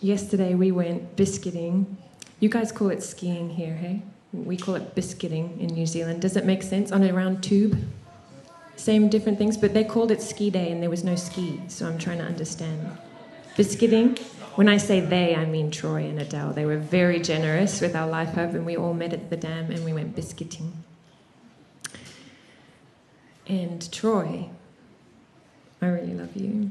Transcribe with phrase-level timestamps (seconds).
[0.00, 1.96] yesterday we went biscuiting.
[2.40, 4.02] You guys call it skiing here, hey?
[4.32, 6.22] We call it biscuiting in New Zealand.
[6.22, 6.92] Does it make sense?
[6.92, 7.78] On a round tube?
[8.76, 11.86] Same different things, but they called it ski day and there was no ski, so
[11.86, 12.98] I'm trying to understand.
[13.56, 14.18] Biscuiting?
[14.56, 16.52] When I say they, I mean Troy and Adele.
[16.52, 19.70] They were very generous with our life hub, and we all met at the dam
[19.70, 20.72] and we went biscuiting.
[23.46, 24.48] And Troy,
[25.80, 26.70] I really love you.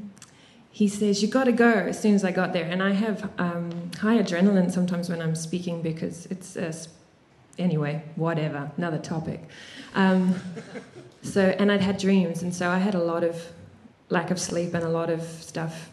[0.76, 2.66] He says, You gotta go as soon as I got there.
[2.66, 6.74] And I have um, high adrenaline sometimes when I'm speaking because it's, a,
[7.58, 9.40] anyway, whatever, another topic.
[9.94, 10.34] Um,
[11.22, 13.52] so, and I'd had dreams, and so I had a lot of
[14.10, 15.88] lack of sleep and a lot of stuff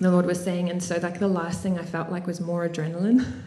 [0.00, 0.70] the Lord was saying.
[0.70, 3.42] And so, like, the last thing I felt like was more adrenaline.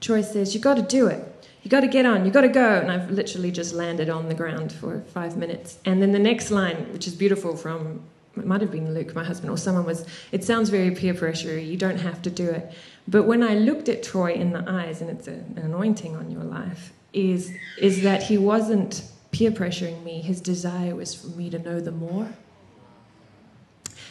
[0.00, 1.48] Troy says, You got to do it.
[1.64, 2.24] You got to get on.
[2.24, 2.78] You got to go.
[2.78, 5.78] And I've literally just landed on the ground for five minutes.
[5.84, 8.04] And then the next line, which is beautiful from,
[8.36, 11.58] it might have been Luke, my husband, or someone was, It sounds very peer pressure.
[11.58, 12.72] You don't have to do it.
[13.08, 16.30] But when I looked at Troy in the eyes, and it's a, an anointing on
[16.30, 20.20] your life, is, is that he wasn't peer pressuring me.
[20.20, 22.28] His desire was for me to know the more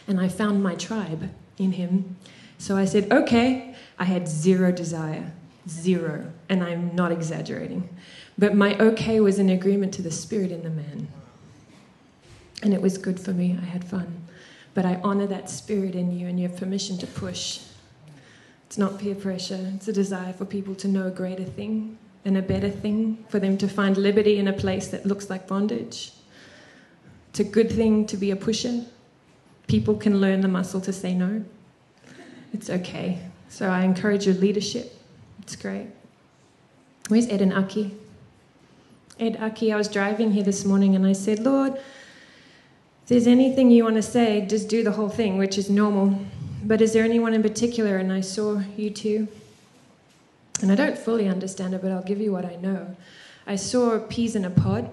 [0.08, 2.18] and I found my tribe in him.
[2.58, 5.32] So I said, okay, I had zero desire,
[5.68, 7.90] zero, and I'm not exaggerating.
[8.38, 11.08] But my okay was an agreement to the spirit in the man.
[12.64, 14.24] And it was good for me, I had fun.
[14.74, 17.62] But I honor that spirit in you, and you have permission to push.
[18.68, 22.38] It's not peer pressure, it's a desire for people to know a greater thing and
[22.38, 26.12] a better thing, for them to find liberty in a place that looks like bondage.
[27.30, 28.86] It's a good thing to be a pusher,
[29.68, 31.44] people can learn the muscle to say no.
[32.54, 33.20] It's okay.
[33.50, 34.98] So I encourage your leadership.
[35.42, 35.88] It's great.
[37.10, 37.96] Where's Ed and Aki?
[39.20, 41.80] Ed, Aki, I was driving here this morning and I said, Lord,
[43.06, 46.20] if there's anything you want to say, just do the whole thing, which is normal.
[46.64, 47.98] But is there anyone in particular?
[47.98, 49.28] And I saw you two.
[50.62, 52.96] And I don't fully understand it, but I'll give you what I know.
[53.46, 54.92] I saw peas in a pod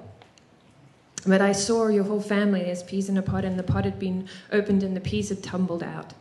[1.27, 3.99] but I saw your whole family as peas in a pod, and the pod had
[3.99, 6.15] been opened and the peas had tumbled out,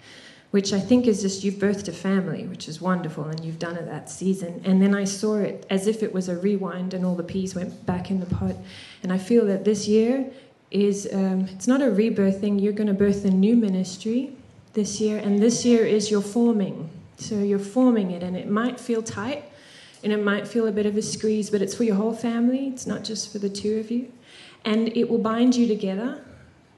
[0.52, 3.78] which I think is just you've birthed a family, which is wonderful, and you've done
[3.78, 4.62] it that season.
[4.64, 7.56] And then I saw it as if it was a rewind, and all the peas
[7.56, 8.56] went back in the pot.
[9.02, 10.30] And I feel that this year
[10.72, 12.58] is um, it's not a rebirth thing.
[12.58, 14.36] You're going to birth a new ministry
[14.74, 16.90] this year, and this year is your forming.
[17.18, 19.44] So you're forming it, and it might feel tight,
[20.04, 22.68] and it might feel a bit of a squeeze, but it's for your whole family.
[22.68, 24.12] It's not just for the two of you
[24.66, 26.24] and it will bind you together,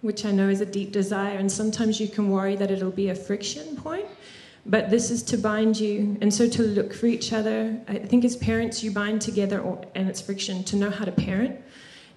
[0.01, 1.37] which I know is a deep desire.
[1.37, 4.05] And sometimes you can worry that it'll be a friction point,
[4.65, 6.17] but this is to bind you.
[6.21, 7.77] And so to look for each other.
[7.87, 11.11] I think as parents, you bind together, or, and it's friction to know how to
[11.11, 11.59] parent.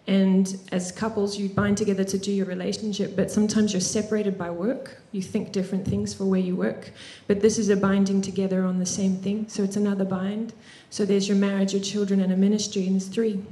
[0.07, 4.51] And as couples, you bind together to do your relationship, but sometimes you're separated by
[4.51, 5.03] work.
[5.11, 6.93] You think different things for where you work.
[7.27, 9.49] But this is a binding together on the same thing.
[9.49, 10.53] So it's another bind.
[10.91, 13.43] So there's your marriage, your children, and a ministry, and there's three.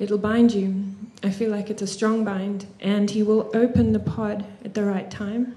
[0.00, 0.84] It'll bind you.
[1.22, 4.84] I feel like it's a strong bind, and He will open the pod at the
[4.84, 5.56] right time.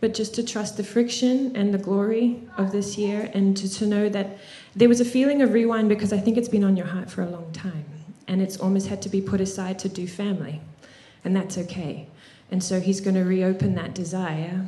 [0.00, 3.86] But just to trust the friction and the glory of this year, and to, to
[3.86, 4.38] know that
[4.76, 7.22] there was a feeling of rewind because I think it's been on your heart for
[7.22, 7.84] a long time,
[8.26, 10.60] and it's almost had to be put aside to do family,
[11.24, 12.06] and that's okay.
[12.50, 14.66] And so He's going to reopen that desire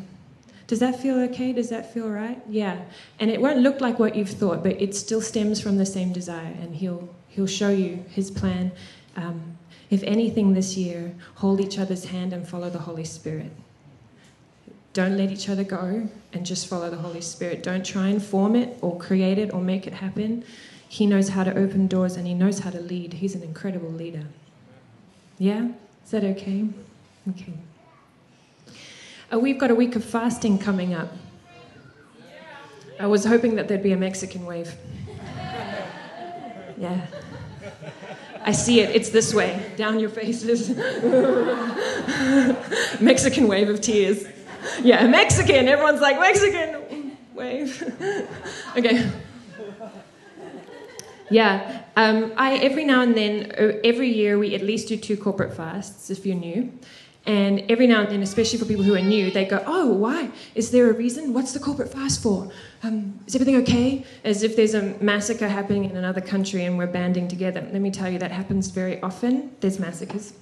[0.67, 1.53] does that feel okay?
[1.53, 2.41] Does that feel right?
[2.49, 2.81] Yeah.
[3.21, 6.13] And it won't look like what you've thought, but it still stems from the same
[6.13, 8.73] desire, and he'll he'll show you his plan.
[9.17, 9.59] Um,
[9.91, 13.53] if anything this year, hold each other's hand and follow the Holy Spirit.
[14.93, 17.63] Don't let each other go and just follow the Holy Spirit.
[17.63, 20.43] Don't try and form it or create it or make it happen.
[20.89, 23.15] He knows how to open doors and he knows how to lead.
[23.15, 24.25] He's an incredible leader.
[25.39, 25.71] Yeah?
[26.05, 26.67] Is that okay?
[27.31, 27.53] Okay.
[29.33, 31.13] Uh, we've got a week of fasting coming up.
[32.99, 34.75] I was hoping that there'd be a Mexican wave.
[36.79, 37.07] Yeah.
[38.47, 38.95] I see it.
[38.95, 39.73] It's this way.
[39.77, 40.71] Down your faces.
[43.01, 44.25] Mexican wave of tears.
[44.83, 45.67] Yeah, Mexican.
[45.67, 47.83] Everyone's like, Mexican wave.
[48.77, 49.11] okay.
[51.31, 51.83] Yeah.
[51.97, 55.57] Um, I every now and then, uh, every year, we at least do two corporate
[55.57, 56.73] fasts if you're new.
[57.27, 60.31] And every now and then, especially for people who are new, they go, Oh, why?
[60.55, 61.33] Is there a reason?
[61.33, 62.53] What's the corporate fast for?
[62.85, 64.05] Um, is everything okay?
[64.23, 67.69] As if there's a massacre happening in another country and we're banding together.
[67.73, 69.51] Let me tell you, that happens very often.
[69.61, 70.35] There's massacres.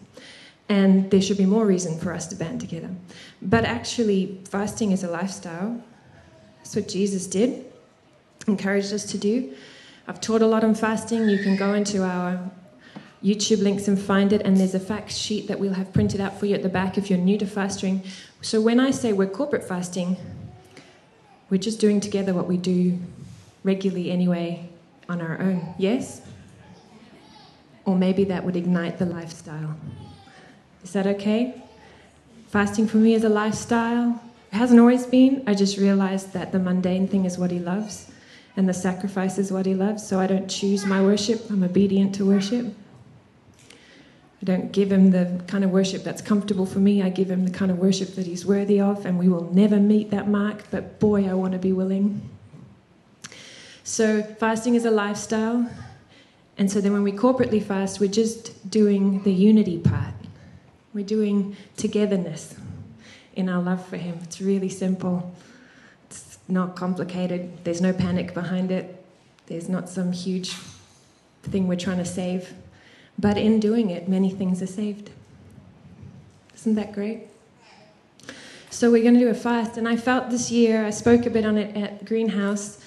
[0.69, 2.91] And there should be more reason for us to band together.
[3.41, 5.83] But actually, fasting is a lifestyle.
[6.59, 7.65] That's what Jesus did,
[8.47, 9.55] encouraged us to do.
[10.07, 11.29] I've taught a lot on fasting.
[11.29, 12.51] You can go into our
[13.23, 14.43] YouTube links and find it.
[14.43, 16.99] And there's a fact sheet that we'll have printed out for you at the back
[16.99, 18.03] if you're new to fasting.
[18.43, 20.17] So when I say we're corporate fasting,
[21.49, 22.99] we're just doing together what we do
[23.63, 24.69] regularly anyway
[25.09, 25.75] on our own.
[25.79, 26.21] Yes?
[27.87, 29.75] Or maybe that would ignite the lifestyle.
[30.83, 31.63] Is that okay?
[32.49, 34.23] Fasting for me is a lifestyle.
[34.53, 35.43] It hasn't always been.
[35.47, 38.11] I just realized that the mundane thing is what he loves
[38.57, 40.07] and the sacrifice is what he loves.
[40.07, 42.75] So I don't choose my worship, I'm obedient to worship.
[43.61, 47.03] I don't give him the kind of worship that's comfortable for me.
[47.03, 49.77] I give him the kind of worship that he's worthy of, and we will never
[49.77, 52.29] meet that mark, but boy, I want to be willing.
[53.85, 55.67] So, fasting is a lifestyle.
[56.57, 60.15] And so then when we corporately fast, we're just doing the unity part.
[60.93, 62.57] We're doing togetherness
[63.35, 64.21] in our love for him.
[64.23, 65.35] It's really simple.
[66.49, 67.65] Not complicated.
[67.65, 69.05] There's no panic behind it.
[69.47, 70.57] There's not some huge
[71.43, 72.53] thing we're trying to save.
[73.19, 75.11] But in doing it, many things are saved.
[76.55, 77.29] Isn't that great?
[78.71, 79.77] So we're going to do a fast.
[79.77, 82.81] And I felt this year, I spoke a bit on it at Greenhouse.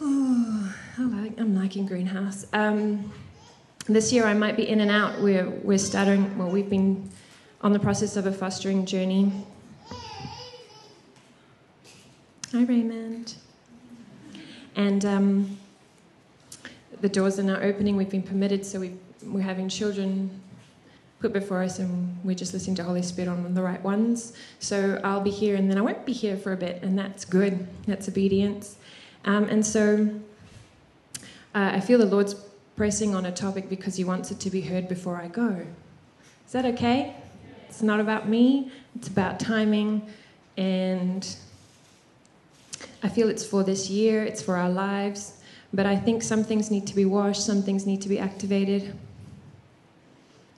[0.00, 2.46] Oh, I like, I'm liking Greenhouse.
[2.52, 3.12] Um,
[3.86, 5.20] this year I might be in and out.
[5.20, 7.10] We're, we're starting, well, we've been
[7.62, 9.32] on the process of a fostering journey.
[12.56, 13.34] Hi, Raymond.
[14.76, 15.58] And um,
[17.02, 17.96] the doors are now opening.
[17.96, 18.94] We've been permitted, so we
[19.26, 20.40] we're having children
[21.20, 24.32] put before us, and we're just listening to Holy Spirit on the right ones.
[24.58, 27.26] So I'll be here, and then I won't be here for a bit, and that's
[27.26, 27.68] good.
[27.86, 28.78] That's obedience.
[29.26, 30.08] Um, and so
[31.54, 32.36] uh, I feel the Lord's
[32.74, 35.66] pressing on a topic because He wants it to be heard before I go.
[36.46, 37.16] Is that okay?
[37.68, 40.08] It's not about me, it's about timing,
[40.56, 41.36] and
[43.06, 45.34] I feel it's for this year, it's for our lives.
[45.72, 48.98] But I think some things need to be washed, some things need to be activated,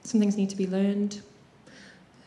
[0.02, 1.20] some things need to be learned.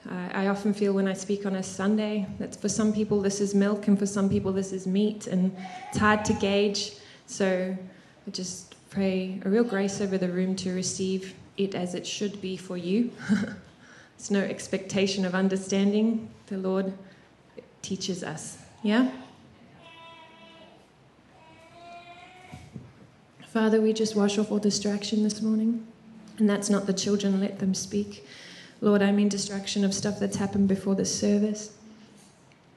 [0.08, 3.42] Uh, I often feel when I speak on a Sunday that for some people this
[3.42, 5.58] is milk and for some people this is meat, and
[5.90, 6.94] it's hard to gauge.
[7.26, 7.76] So
[8.28, 12.40] I just pray a real grace over the room to receive it as it should
[12.42, 13.10] be for you.
[14.18, 16.30] There's no expectation of understanding.
[16.46, 16.94] The Lord
[17.82, 18.60] teaches us.
[18.84, 19.10] Yeah?
[23.52, 25.86] Father, we just wash off all distraction this morning.
[26.38, 28.26] And that's not the children, let them speak.
[28.80, 31.74] Lord, I mean distraction of stuff that's happened before the service.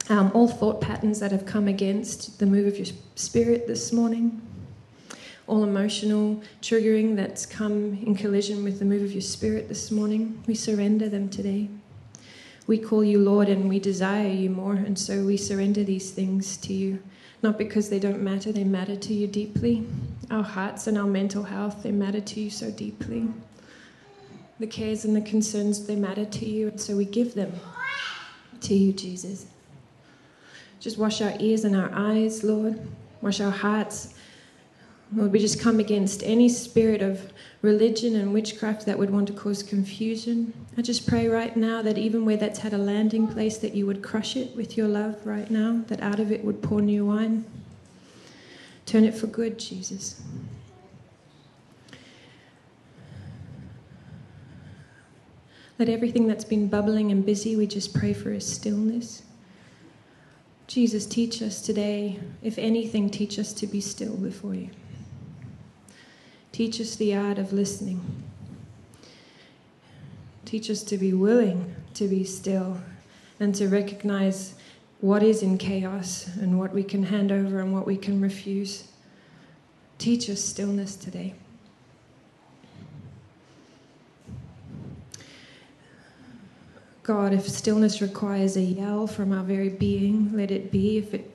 [0.09, 4.43] Um, all thought patterns that have come against the move of your spirit this morning.
[5.47, 10.43] All emotional triggering that's come in collision with the move of your spirit this morning.
[10.49, 11.69] We surrender them today.
[12.67, 16.57] We call you Lord and we desire you more, and so we surrender these things
[16.57, 17.01] to you.
[17.45, 19.87] Not because they don't matter, they matter to you deeply.
[20.31, 23.29] Our hearts and our mental health, they matter to you so deeply.
[24.59, 27.53] The cares and the concerns, they matter to you, and so we give them
[28.61, 29.47] to you, Jesus.
[30.81, 32.81] Just wash our ears and our eyes, Lord.
[33.21, 34.15] Wash our hearts.
[35.15, 37.33] Lord, we just come against any spirit of
[37.63, 40.53] religion and witchcraft that would want to cause confusion.
[40.77, 43.87] I just pray right now that even where that's had a landing place, that you
[43.87, 47.07] would crush it with your love right now, that out of it would pour new
[47.07, 47.45] wine.
[48.87, 50.23] Turn it for good, Jesus.
[55.79, 59.23] Let everything that's been bubbling and busy, we just pray for a stillness.
[60.67, 64.71] Jesus, teach us today, if anything, teach us to be still before you.
[66.53, 68.23] Teach us the art of listening.
[70.45, 72.79] Teach us to be willing to be still
[73.41, 74.55] and to recognize
[75.05, 78.85] what is in chaos and what we can hand over and what we can refuse.
[79.99, 81.35] Teach us stillness today.
[87.03, 90.97] God, if stillness requires a yell from our very being, let it be.
[90.97, 91.31] If it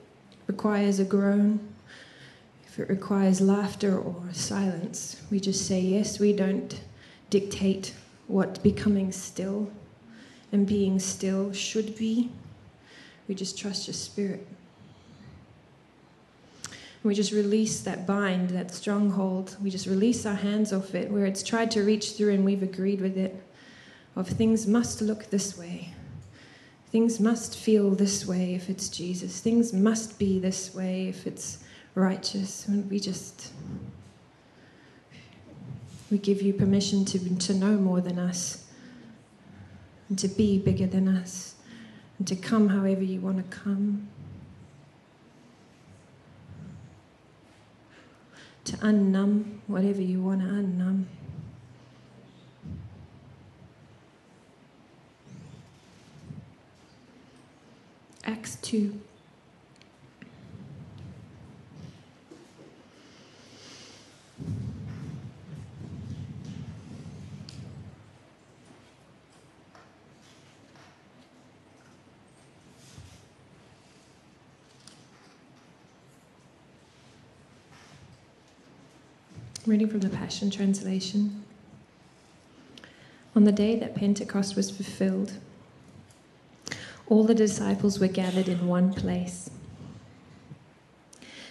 [0.48, 1.60] requires a groan,
[2.66, 6.18] if it requires laughter or silence, we just say yes.
[6.18, 6.80] We don't
[7.30, 7.94] dictate
[8.26, 9.70] what becoming still
[10.50, 12.32] and being still should be.
[13.30, 14.44] We just trust your spirit.
[17.04, 19.56] We just release that bind, that stronghold.
[19.62, 22.64] We just release our hands off it where it's tried to reach through and we've
[22.64, 23.40] agreed with it.
[24.16, 25.94] Of things must look this way.
[26.90, 29.38] Things must feel this way if it's Jesus.
[29.38, 31.62] Things must be this way if it's
[31.94, 32.66] righteous.
[32.66, 33.52] And we just
[36.10, 38.64] we give you permission to, to know more than us
[40.08, 41.49] and to be bigger than us
[42.20, 44.06] and to come however you want to come.
[48.64, 51.06] To unnumb whatever you want to unnumb.
[58.26, 59.00] Acts 2.
[79.70, 81.44] I'm reading from the Passion Translation.
[83.36, 85.34] On the day that Pentecost was fulfilled,
[87.06, 89.48] all the disciples were gathered in one place.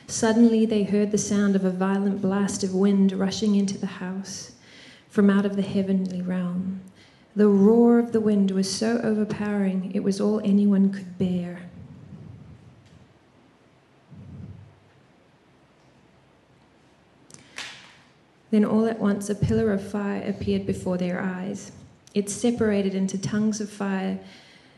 [0.08, 4.52] Suddenly they heard the sound of a violent blast of wind rushing into the house
[5.08, 6.82] from out of the heavenly realm.
[7.38, 11.69] The roar of the wind was so overpowering, it was all anyone could bear.
[18.52, 21.72] Then all at once a pillar of fire appeared before their eyes.
[22.14, 24.20] It separated into tongues of fire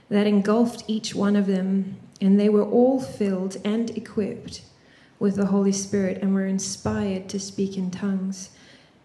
[0.09, 4.61] that engulfed each one of them, and they were all filled and equipped
[5.19, 8.49] with the Holy Spirit and were inspired to speak in tongues,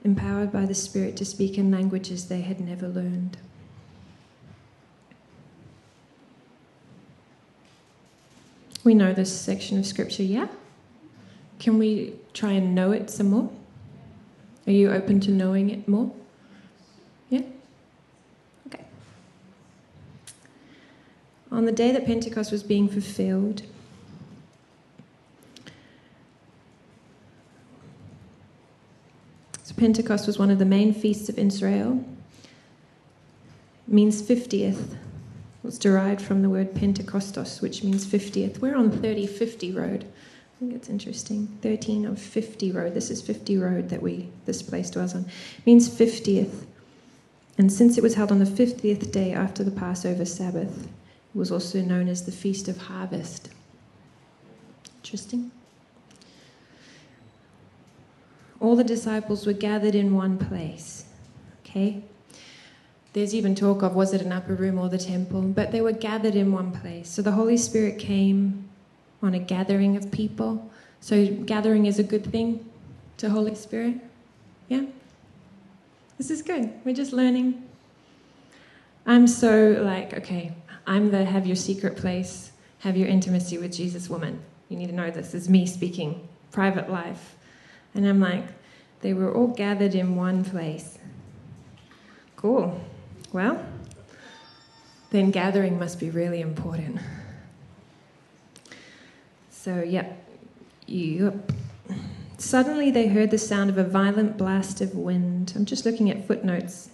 [0.02, 3.37] empowered by the Spirit to speak in languages they had never learned.
[8.82, 10.49] We know this section of scripture, yeah?
[11.58, 13.50] Can we try and know it some more?
[14.66, 16.11] Are you open to knowing it more?
[17.30, 17.42] Yeah?
[18.66, 18.85] Okay.
[21.52, 23.62] On the day that Pentecost was being fulfilled,
[29.62, 32.04] so Pentecost was one of the main feasts of Israel.
[33.87, 34.96] It means 50th.
[35.62, 38.58] It's derived from the word Pentecostos, which means 50th.
[38.58, 40.06] We're on 3050 road.
[40.56, 41.48] I think it's interesting.
[41.60, 42.94] 13 of 50 road.
[42.94, 45.26] This is 50 road that we this place dwells on.
[45.58, 46.64] It means 50th.
[47.58, 51.52] And since it was held on the 50th day after the Passover Sabbath, it was
[51.52, 53.50] also known as the Feast of Harvest.
[55.02, 55.50] Interesting.
[58.58, 61.04] All the disciples were gathered in one place.
[61.64, 62.02] Okay?
[63.12, 65.92] There's even talk of was it an upper room or the temple, but they were
[65.92, 67.10] gathered in one place.
[67.10, 68.65] So the Holy Spirit came
[69.23, 70.70] on a gathering of people.
[71.00, 72.68] So, gathering is a good thing
[73.18, 73.96] to Holy Spirit.
[74.68, 74.85] Yeah?
[76.18, 76.73] This is good.
[76.85, 77.62] We're just learning.
[79.06, 80.52] I'm so like, okay,
[80.87, 84.42] I'm the have your secret place, have your intimacy with Jesus woman.
[84.68, 87.37] You need to know this is me speaking, private life.
[87.94, 88.44] And I'm like,
[89.00, 90.99] they were all gathered in one place.
[92.37, 92.80] Cool.
[93.32, 93.64] Well,
[95.11, 96.99] then gathering must be really important.
[99.66, 100.25] So, yep.
[100.87, 101.50] Yep.
[102.38, 105.54] Suddenly they heard the sound of a violent blast of wind.
[105.56, 106.90] I'm just looking at footnotes.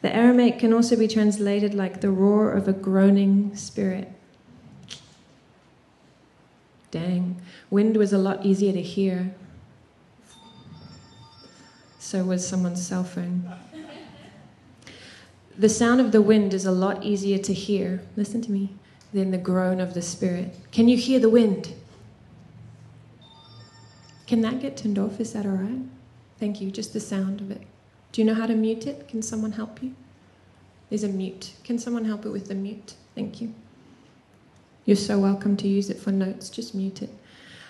[0.00, 4.10] The Aramaic can also be translated like the roar of a groaning spirit.
[6.90, 7.40] Dang.
[7.70, 9.32] Wind was a lot easier to hear.
[12.00, 13.48] So was someone's cell phone.
[15.56, 18.02] The sound of the wind is a lot easier to hear.
[18.16, 18.74] Listen to me
[19.12, 20.54] than the groan of the Spirit.
[20.70, 21.74] Can you hear the wind?
[24.26, 25.20] Can that get turned off?
[25.20, 25.80] Is that all right?
[26.38, 26.70] Thank you.
[26.70, 27.62] Just the sound of it.
[28.12, 29.08] Do you know how to mute it?
[29.08, 29.94] Can someone help you?
[30.88, 31.52] There's a mute.
[31.64, 32.94] Can someone help it with the mute?
[33.14, 33.54] Thank you.
[34.84, 36.50] You're so welcome to use it for notes.
[36.50, 37.10] Just mute it.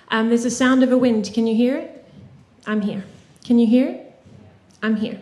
[0.08, 1.30] Um, there's a sound of a wind.
[1.34, 2.04] Can you hear it?
[2.66, 3.04] I'm here.
[3.44, 4.20] Can you hear it?
[4.82, 5.20] I'm here.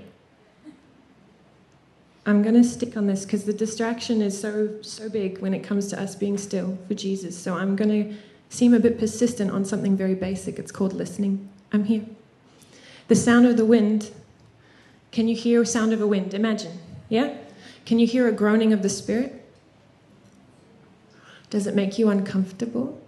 [2.27, 5.61] I'm going to stick on this because the distraction is so so big when it
[5.61, 7.39] comes to us being still for Jesus.
[7.39, 8.17] So I'm going to
[8.50, 10.59] seem a bit persistent on something very basic.
[10.59, 11.49] It's called listening.
[11.73, 12.05] I'm here.
[13.09, 14.11] The sound of the wind.
[15.12, 16.35] Can you hear a sound of a wind?
[16.35, 16.79] Imagine.
[17.09, 17.37] Yeah?
[17.87, 19.37] Can you hear a groaning of the spirit?
[21.49, 23.00] Does it make you uncomfortable?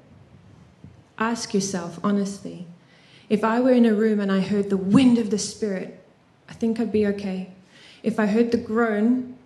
[1.18, 2.66] Ask yourself honestly.
[3.28, 6.02] If I were in a room and I heard the wind of the spirit,
[6.48, 7.52] I think I'd be okay.
[8.02, 9.36] If I heard the groan,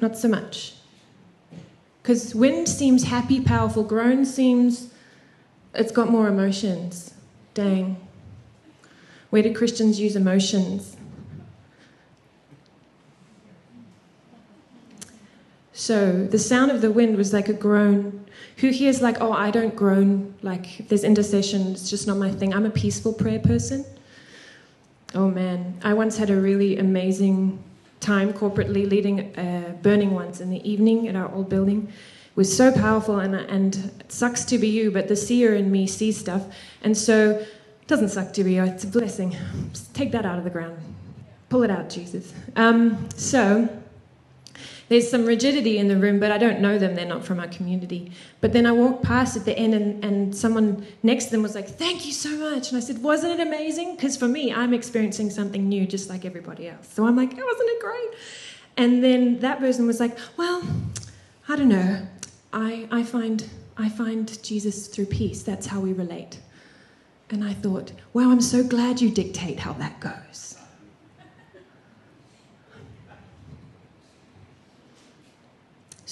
[0.00, 0.74] not so much.
[2.02, 4.92] Because wind seems happy, powerful, groan seems
[5.74, 7.14] it's got more emotions.
[7.54, 7.96] Dang.
[9.30, 10.96] Where do Christians use emotions?
[15.72, 18.24] So the sound of the wind was like a groan.
[18.58, 20.34] Who here is like, oh, I don't groan?
[20.42, 22.54] Like, there's intercession, it's just not my thing.
[22.54, 23.84] I'm a peaceful prayer person.
[25.16, 27.58] Oh man, I once had a really amazing
[28.00, 31.88] time corporately leading uh, burning ones in the evening at our old building.
[31.88, 35.72] It was so powerful, and, and it sucks to be you, but the seer in
[35.72, 36.42] me sees stuff.
[36.82, 39.34] And so it doesn't suck to be you, it's a blessing.
[39.72, 40.76] Just take that out of the ground.
[41.48, 42.34] Pull it out, Jesus.
[42.54, 43.70] Um, so
[44.88, 46.94] there's some rigidity in the room, but I don't know them.
[46.94, 48.12] They're not from our community.
[48.40, 51.54] But then I walked past at the end, and, and someone next to them was
[51.54, 52.68] like, Thank you so much.
[52.68, 53.96] And I said, Wasn't it amazing?
[53.96, 56.88] Because for me, I'm experiencing something new just like everybody else.
[56.92, 58.10] So I'm like, oh, Wasn't it great?
[58.76, 60.62] And then that person was like, Well,
[61.48, 62.06] I don't know.
[62.52, 65.42] I, I, find, I find Jesus through peace.
[65.42, 66.38] That's how we relate.
[67.28, 70.45] And I thought, wow, I'm so glad you dictate how that goes.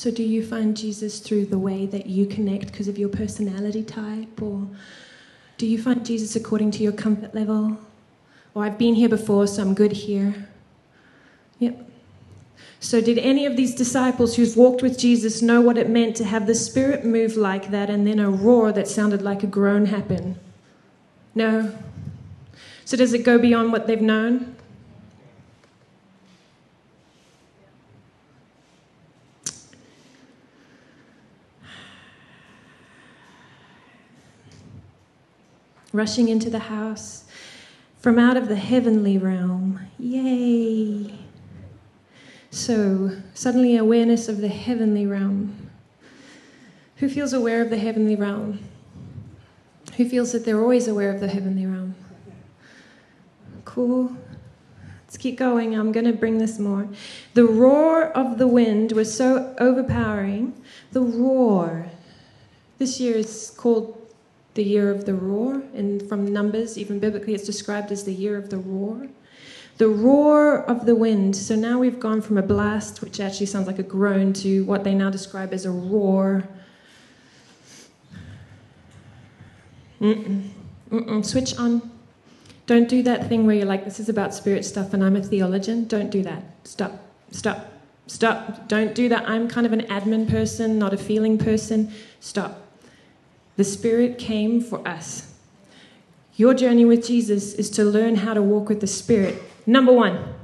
[0.05, 3.83] So, do you find Jesus through the way that you connect because of your personality
[3.83, 4.43] type?
[4.43, 4.69] Or
[5.57, 7.79] do you find Jesus according to your comfort level?
[8.53, 10.47] Or I've been here before, so I'm good here?
[11.59, 11.91] Yep.
[12.81, 16.25] So, did any of these disciples who've walked with Jesus know what it meant to
[16.25, 19.87] have the Spirit move like that and then a roar that sounded like a groan
[19.87, 20.39] happen?
[21.35, 21.75] No.
[22.85, 24.54] So, does it go beyond what they've known?
[35.95, 37.23] Rushing into the house
[38.01, 39.79] from out of the heavenly realm.
[39.97, 41.15] Yay!
[42.51, 45.71] So, suddenly, awareness of the heavenly realm.
[46.97, 48.59] Who feels aware of the heavenly realm?
[49.97, 51.95] Who feels that they're always aware of the heavenly realm?
[53.65, 54.17] Cool.
[55.05, 55.79] Let's keep going.
[55.79, 56.89] I'm going to bring this more.
[57.35, 60.61] The roar of the wind was so overpowering.
[60.91, 61.87] The roar.
[62.79, 64.04] This year is called
[64.55, 68.37] the year of the roar, and from Numbers, even biblically, it's described as the year
[68.37, 69.09] of the roar
[69.77, 71.35] the roar of the wind.
[71.35, 74.85] So now we've gone from a blast, which actually sounds like a groan, to what
[74.85, 76.49] they now describe as a roar.
[80.01, 80.49] Mm-mm.
[80.91, 81.25] Mm-mm.
[81.25, 81.91] Switch on.
[82.67, 85.23] Don't do that thing where you're like, this is about spirit stuff and I'm a
[85.23, 85.87] theologian.
[85.87, 86.43] Don't do that.
[86.65, 86.93] Stop.
[87.31, 87.73] Stop.
[88.07, 88.69] Stop.
[88.69, 89.29] Don't do that.
[89.29, 91.93] I'm kind of an admin person, not a feeling person.
[92.21, 92.64] Stop.
[93.57, 95.35] The Spirit came for us.
[96.37, 100.35] Your journey with Jesus is to learn how to walk with the Spirit Number one,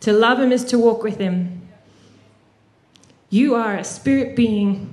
[0.00, 1.68] to love Him is to walk with Him.
[3.30, 4.92] You are a spirit being.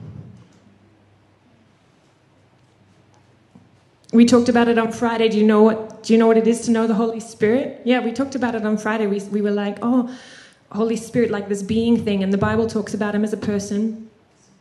[4.12, 5.28] We talked about it on Friday.
[5.30, 6.04] Do you know what?
[6.04, 7.82] Do you know what it is to know the Holy Spirit?
[7.86, 9.08] Yeah, we talked about it on Friday.
[9.08, 10.16] We, we were like, oh,
[10.72, 14.10] Holy Spirit, like this being thing, and the Bible talks about Him as a person.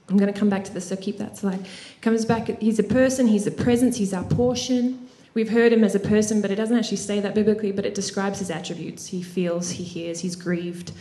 [0.08, 1.66] I'm going to come back to this, so keep that slide.
[2.00, 2.48] Comes back.
[2.60, 3.26] He's a person.
[3.26, 3.96] He's a presence.
[3.96, 5.08] He's our portion.
[5.34, 7.94] We've heard him as a person, but it doesn't actually say that biblically, but it
[7.94, 9.06] describes his attributes.
[9.06, 10.92] He feels, he hears, he's grieved,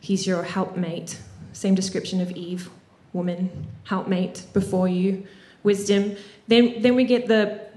[0.00, 1.18] he's your helpmate.
[1.52, 2.68] Same description of Eve,
[3.14, 5.26] woman, helpmate before you,
[5.62, 6.16] wisdom.
[6.46, 7.70] Then, then we get the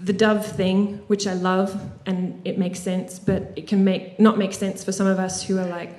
[0.00, 4.38] the dove thing, which I love, and it makes sense, but it can make not
[4.38, 5.90] make sense for some of us who are like,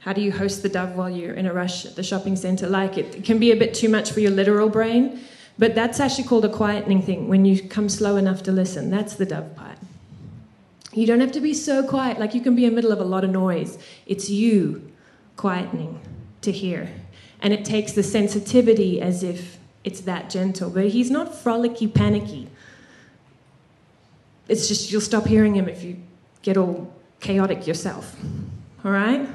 [0.00, 2.68] how do you host the dove while you're in a rush at the shopping center?
[2.68, 5.20] Like it, can be a bit too much for your literal brain.
[5.58, 8.90] But that's actually called a quietening thing when you come slow enough to listen.
[8.90, 9.76] That's the dove part.
[10.92, 13.00] You don't have to be so quiet, like you can be in the middle of
[13.00, 13.76] a lot of noise.
[14.06, 14.90] It's you
[15.36, 15.98] quietening
[16.42, 16.90] to hear.
[17.40, 20.70] And it takes the sensitivity as if it's that gentle.
[20.70, 22.48] But he's not frolicky, panicky.
[24.48, 25.96] It's just you'll stop hearing him if you
[26.42, 28.16] get all chaotic yourself.
[28.84, 29.28] All right?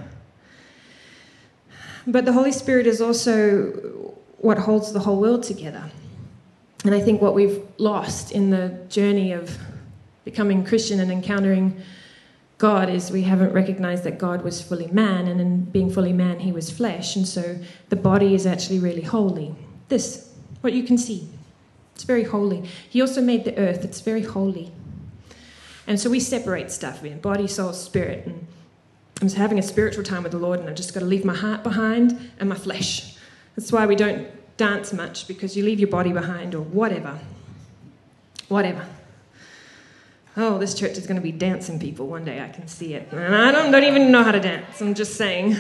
[2.05, 5.89] But the Holy Spirit is also what holds the whole world together.
[6.83, 9.57] And I think what we've lost in the journey of
[10.25, 11.81] becoming Christian and encountering
[12.57, 16.39] God is we haven't recognized that God was fully man, and in being fully man,
[16.39, 17.15] he was flesh.
[17.15, 17.57] And so
[17.89, 19.55] the body is actually really holy.
[19.89, 21.27] This, what you can see,
[21.95, 22.63] it's very holy.
[22.89, 24.71] He also made the earth, it's very holy.
[25.87, 28.25] And so we separate stuff in body, soul, spirit.
[28.25, 28.47] And
[29.21, 31.35] I'm having a spiritual time with the Lord, and I've just got to leave my
[31.35, 33.15] heart behind and my flesh.
[33.55, 37.19] That's why we don't dance much because you leave your body behind or whatever.
[38.47, 38.85] Whatever.
[40.35, 42.41] Oh, this church is going to be dancing people one day.
[42.41, 43.07] I can see it.
[43.11, 44.81] And I don't, don't even know how to dance.
[44.81, 45.55] I'm just saying.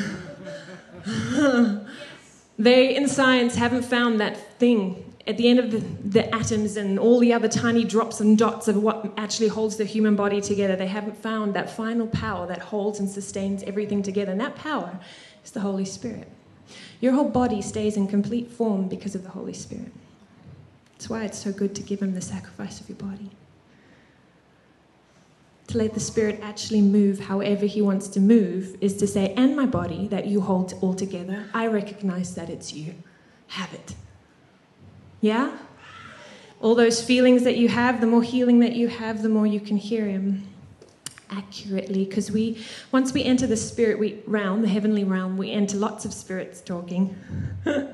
[2.57, 6.99] they, in science, haven't found that thing at the end of the, the, atoms and
[6.99, 10.75] all the other tiny drops and dots of what actually holds the human body together.
[10.75, 14.33] They haven't found that final power that holds and sustains everything together.
[14.33, 14.99] And that power
[15.43, 16.27] is the Holy Spirit.
[16.99, 19.91] Your whole body stays in complete form because of the Holy Spirit.
[20.93, 23.29] That's why it's so good to give Him the sacrifice of your body.
[25.67, 29.55] To let the Spirit actually move however He wants to move is to say, and
[29.55, 32.95] my body that you hold all together, I recognize that it's you.
[33.47, 33.95] Have it.
[35.23, 35.57] Yeah?
[36.59, 39.61] All those feelings that you have, the more healing that you have, the more you
[39.61, 40.45] can hear Him
[41.29, 42.03] accurately.
[42.03, 46.03] Because we once we enter the spirit we, realm the heavenly realm we enter lots
[46.03, 47.15] of spirits talking.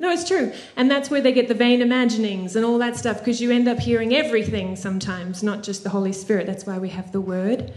[0.00, 0.52] No it's true.
[0.74, 3.68] And that's where they get the vain imaginings and all that stuff because you end
[3.68, 6.44] up hearing everything sometimes not just the holy spirit.
[6.44, 7.72] That's why we have the word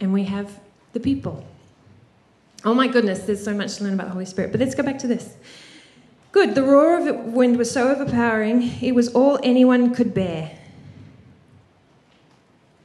[0.00, 0.58] and we have
[0.92, 1.46] the people.
[2.64, 4.50] Oh my goodness there's so much to learn about the holy spirit.
[4.50, 5.36] But let's go back to this
[6.32, 6.54] Good.
[6.54, 10.58] The roar of the wind was so overpowering, it was all anyone could bear.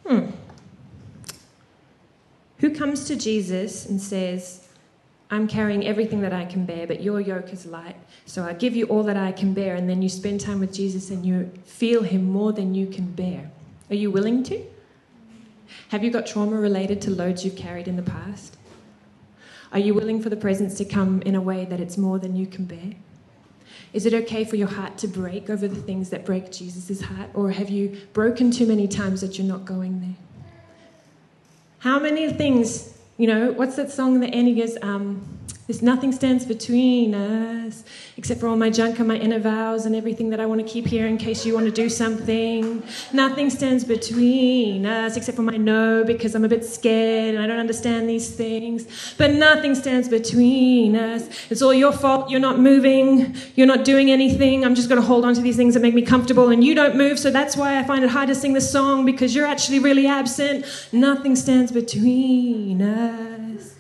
[0.05, 0.27] Hmm.
[2.59, 4.67] Who comes to Jesus and says,
[5.29, 7.95] I'm carrying everything that I can bear, but your yoke is light.
[8.25, 9.75] So I give you all that I can bear.
[9.75, 13.11] And then you spend time with Jesus and you feel him more than you can
[13.11, 13.51] bear.
[13.89, 14.61] Are you willing to?
[15.89, 18.57] Have you got trauma related to loads you've carried in the past?
[19.71, 22.35] Are you willing for the presence to come in a way that it's more than
[22.35, 22.93] you can bear?
[23.93, 27.29] Is it okay for your heart to break over the things that break Jesus' heart?
[27.33, 30.15] Or have you broken too many times that you're not going there?
[31.79, 35.36] How many things, you know, what's that song that Annie goes, um,
[35.67, 37.83] there's nothing stands between us
[38.15, 40.67] except for all my junk and my inner vows and everything that I want to
[40.67, 42.81] keep here in case you want to do something.
[43.11, 47.47] Nothing stands between us except for my no because I'm a bit scared and I
[47.47, 49.13] don't understand these things.
[49.17, 51.27] But nothing stands between us.
[51.51, 52.29] It's all your fault.
[52.29, 53.35] You're not moving.
[53.55, 54.63] You're not doing anything.
[54.63, 56.75] I'm just going to hold on to these things that make me comfortable and you
[56.75, 57.19] don't move.
[57.19, 60.07] So that's why I find it hard to sing this song because you're actually really
[60.07, 60.65] absent.
[60.93, 63.76] Nothing stands between us.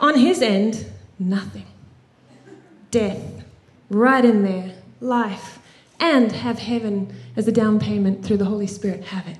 [0.00, 0.86] On his end,
[1.18, 1.66] nothing.
[2.90, 3.44] Death,
[3.90, 5.58] right in there, life,
[6.00, 9.04] and have heaven as a down payment through the Holy Spirit.
[9.06, 9.38] Have it.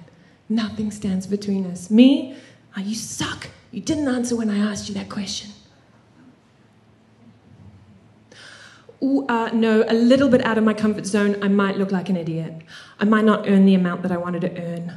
[0.49, 1.91] Nothing stands between us.
[1.91, 2.37] Me,
[2.77, 3.49] oh, you suck.
[3.71, 5.51] You didn't answer when I asked you that question.
[9.03, 12.09] Ooh, uh, no, a little bit out of my comfort zone, I might look like
[12.09, 12.53] an idiot.
[12.99, 14.93] I might not earn the amount that I wanted to earn.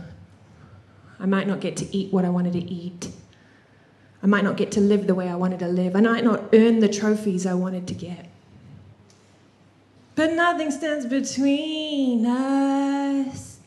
[1.20, 3.10] I might not get to eat what I wanted to eat.
[4.24, 5.96] I might not get to live the way I wanted to live.
[5.96, 8.30] I might not earn the trophies I wanted to get.
[10.16, 13.60] But nothing stands between us.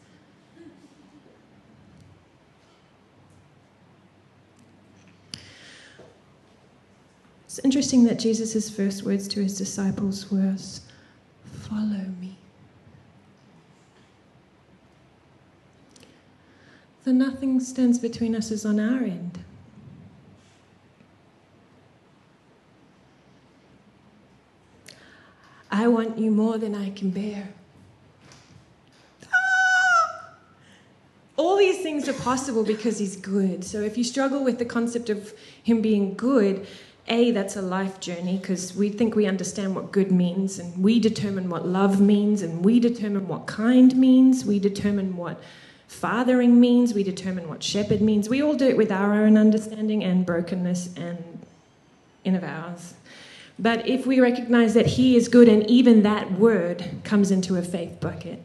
[7.47, 10.81] It's interesting that Jesus' first words to his disciples was,
[11.45, 12.37] Follow me.
[17.05, 19.44] The nothing stands between us is on our end.
[25.75, 27.49] I want you more than I can bear.
[31.37, 33.65] All these things are possible because he's good.
[33.65, 35.35] So if you struggle with the concept of
[35.65, 36.69] him being good,
[37.09, 41.01] A, that's a life journey because we think we understand what good means and we
[41.01, 45.43] determine what love means and we determine what kind means, we determine what
[45.89, 48.29] fathering means, we determine what shepherd means.
[48.29, 51.45] We all do it with our own understanding and brokenness and
[52.23, 52.95] in of ours.
[53.59, 57.63] But if we recognize that He is good and even that word comes into a
[57.63, 58.43] faith bucket,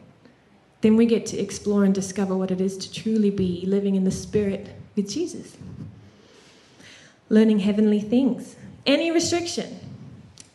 [0.82, 4.04] then we get to explore and discover what it is to truly be living in
[4.04, 5.56] the Spirit with Jesus.
[7.28, 8.56] Learning heavenly things.
[8.86, 9.78] Any restriction,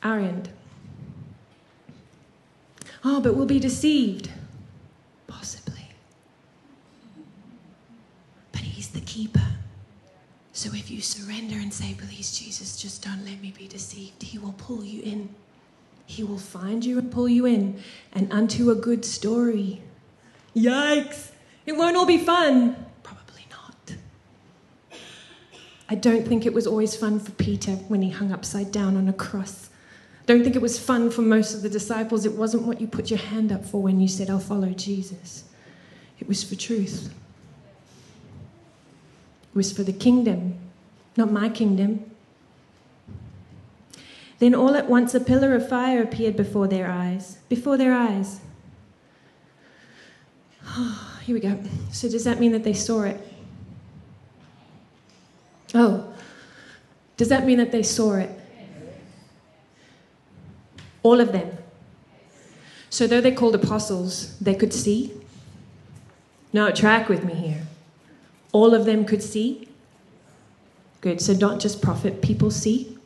[0.02, 0.50] our end.
[3.04, 4.32] Oh, but we'll be deceived.
[5.28, 5.90] Possibly.
[8.52, 9.55] But He's the keeper.
[10.66, 14.40] So if you surrender and say, Please, Jesus, just don't let me be deceived, He
[14.40, 15.30] will pull you in.
[16.08, 17.80] He will find you and pull you in
[18.14, 19.84] and unto a good story.
[20.56, 21.30] Yikes!
[21.68, 22.84] It won't all be fun.
[23.04, 23.96] Probably not.
[25.88, 29.08] I don't think it was always fun for Peter when he hung upside down on
[29.08, 29.70] a cross.
[30.26, 32.26] Don't think it was fun for most of the disciples.
[32.26, 35.44] It wasn't what you put your hand up for when you said, I'll follow Jesus.
[36.20, 37.14] It was for truth
[39.56, 40.60] was for the kingdom,
[41.16, 42.12] not my kingdom.
[44.38, 47.38] Then all at once a pillar of fire appeared before their eyes.
[47.48, 48.42] Before their eyes.
[50.68, 51.58] Oh, here we go.
[51.92, 53.20] So, does that mean that they saw it?
[55.74, 56.14] Oh,
[57.18, 58.30] does that mean that they saw it?
[61.02, 61.58] All of them.
[62.90, 65.14] So, though they're called apostles, they could see?
[66.52, 67.68] No, track with me here
[68.56, 69.68] all of them could see?
[71.02, 71.20] Good.
[71.20, 72.98] So not just prophet, people see.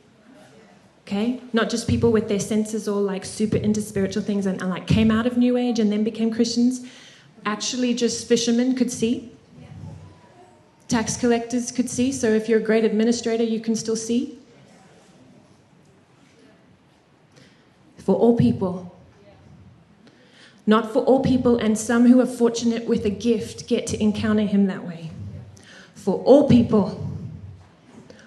[1.02, 1.42] Okay?
[1.54, 4.86] Not just people with their senses all like super into spiritual things and, and like
[4.86, 6.86] came out of New Age and then became Christians.
[7.48, 9.32] Actually, just fishermen could see.
[10.88, 12.12] Tax collectors could see.
[12.12, 14.38] So if you're a great administrator, you can still see.
[17.98, 18.96] For all people.
[20.68, 24.44] Not for all people, and some who are fortunate with a gift get to encounter
[24.44, 25.09] him that way
[26.00, 27.08] for all people.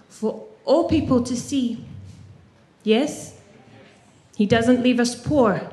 [0.08, 1.84] For all people to see.
[2.84, 3.40] Yes?
[4.36, 5.70] He doesn't leave us poor.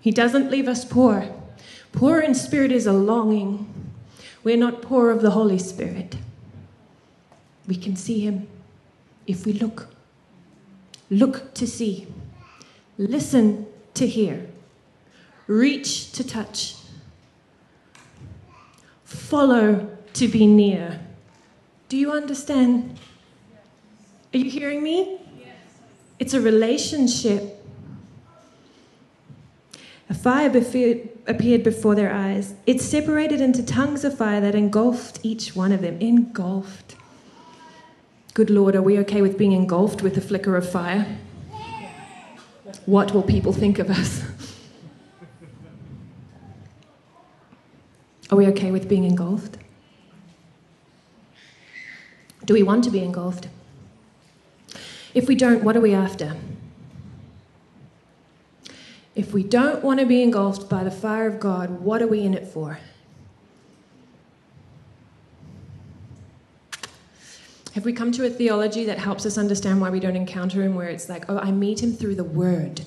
[0.00, 1.28] He doesn't leave us poor.
[1.92, 3.72] Poor in spirit is a longing.
[4.42, 6.16] We're not poor of the Holy Spirit.
[7.66, 8.48] We can see Him
[9.26, 9.88] if we look.
[11.10, 12.06] Look to see.
[12.96, 14.46] Listen to hear.
[15.46, 16.76] Reach to touch.
[19.04, 21.00] Follow to be near.
[21.88, 22.98] Do you understand?
[24.32, 25.18] Are you hearing me?
[25.38, 25.54] Yes.
[26.18, 27.56] It's a relationship.
[30.08, 30.48] A fire
[31.26, 32.54] appeared before their eyes.
[32.66, 35.98] It separated into tongues of fire that engulfed each one of them.
[36.00, 36.96] Engulfed.
[38.34, 41.18] Good Lord, are we okay with being engulfed with a flicker of fire?
[42.86, 44.22] What will people think of us?
[48.30, 49.56] Are we okay with being engulfed?
[52.44, 53.48] Do we want to be engulfed?
[55.14, 56.36] If we don't, what are we after?
[59.14, 62.22] If we don't want to be engulfed by the fire of God, what are we
[62.22, 62.78] in it for?
[67.74, 70.74] Have we come to a theology that helps us understand why we don't encounter him,
[70.74, 72.82] where it's like, oh, I meet him through the word?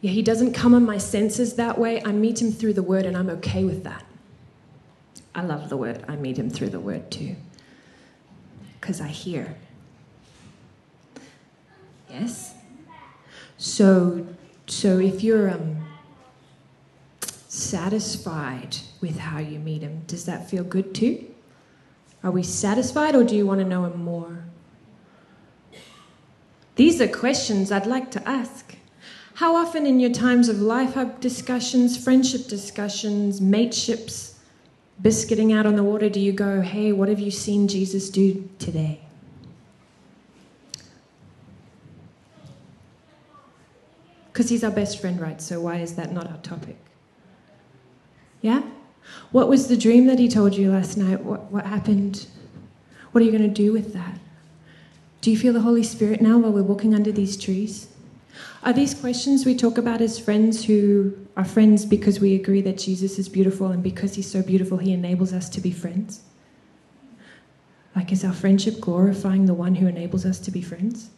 [0.00, 2.02] Yeah, he doesn't come on my senses that way.
[2.04, 4.04] I meet him through the word, and I'm okay with that.
[5.34, 6.04] I love the word.
[6.08, 7.36] I meet him through the word too.
[8.80, 9.56] Because I hear.
[12.10, 12.54] Yes?
[13.56, 14.26] So,
[14.66, 15.86] so if you're um,
[17.48, 21.26] satisfied with how you meet him, does that feel good too?
[22.22, 24.44] Are we satisfied or do you want to know him more?
[26.76, 28.76] These are questions I'd like to ask.
[29.34, 34.31] How often in your times of life have discussions, friendship discussions, mateships,
[35.02, 38.48] biscuiting out on the water do you go, hey, what have you seen Jesus do
[38.58, 39.00] today?
[44.32, 45.42] Because he's our best friend, right?
[45.42, 46.76] So why is that not our topic?
[48.40, 48.62] Yeah?
[49.30, 51.20] What was the dream that he told you last night?
[51.20, 52.26] What, what happened?
[53.10, 54.18] What are you going to do with that?
[55.20, 57.91] Do you feel the Holy Spirit now while we're walking under these trees?
[58.64, 62.78] Are these questions we talk about as friends who are friends because we agree that
[62.78, 66.22] Jesus is beautiful and because he's so beautiful, he enables us to be friends?
[67.96, 71.10] Like, is our friendship glorifying the one who enables us to be friends?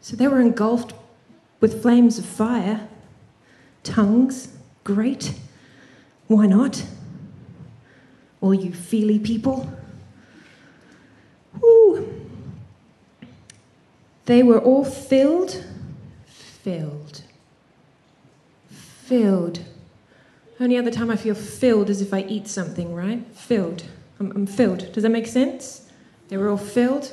[0.00, 0.94] So they were engulfed
[1.60, 2.88] with flames of fire,
[3.84, 4.48] tongues,
[4.82, 5.34] great.
[6.26, 6.84] Why not?
[8.40, 9.70] All you feely people.
[11.60, 12.21] Woo.
[14.26, 15.64] They were all filled,
[16.26, 17.22] filled,
[18.70, 19.60] filled.
[20.60, 23.26] Only other time I feel filled is if I eat something, right?
[23.34, 23.84] Filled.
[24.20, 24.92] I'm, I'm filled.
[24.92, 25.90] Does that make sense?
[26.28, 27.12] They were all filled.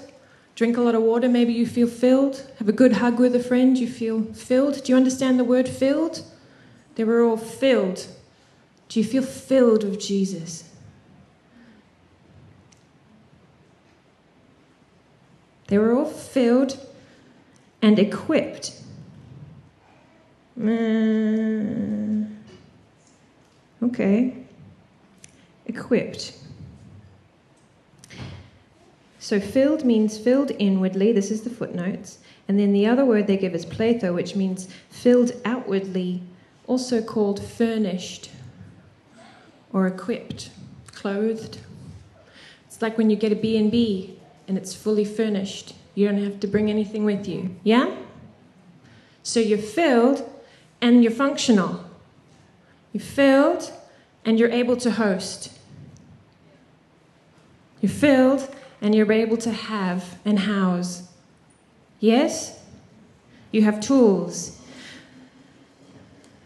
[0.53, 2.51] Drink a lot of water, maybe you feel filled.
[2.59, 4.83] Have a good hug with a friend, you feel filled.
[4.83, 6.23] Do you understand the word filled?
[6.95, 8.05] They were all filled.
[8.87, 10.69] Do you feel filled with Jesus?
[15.67, 16.77] They were all filled
[17.81, 18.81] and equipped.
[20.59, 22.25] Uh,
[23.83, 24.35] okay.
[25.65, 26.33] Equipped.
[29.19, 31.11] So filled means filled inwardly.
[31.11, 32.19] This is the footnotes.
[32.47, 36.23] And then the other word they give is pletho, which means filled outwardly,
[36.65, 38.31] also called furnished
[39.71, 40.49] or equipped,
[40.87, 41.59] clothed.
[42.65, 45.75] It's like when you get a B&B and it's fully furnished.
[45.99, 47.57] You don't have to bring anything with you.
[47.61, 47.93] Yeah?
[49.21, 50.23] So you're filled
[50.79, 51.83] and you're functional.
[52.93, 53.69] You're filled
[54.23, 55.51] and you're able to host.
[57.81, 58.47] You're filled
[58.79, 61.03] and you're able to have and house.
[61.99, 62.63] Yes?
[63.51, 64.57] You have tools.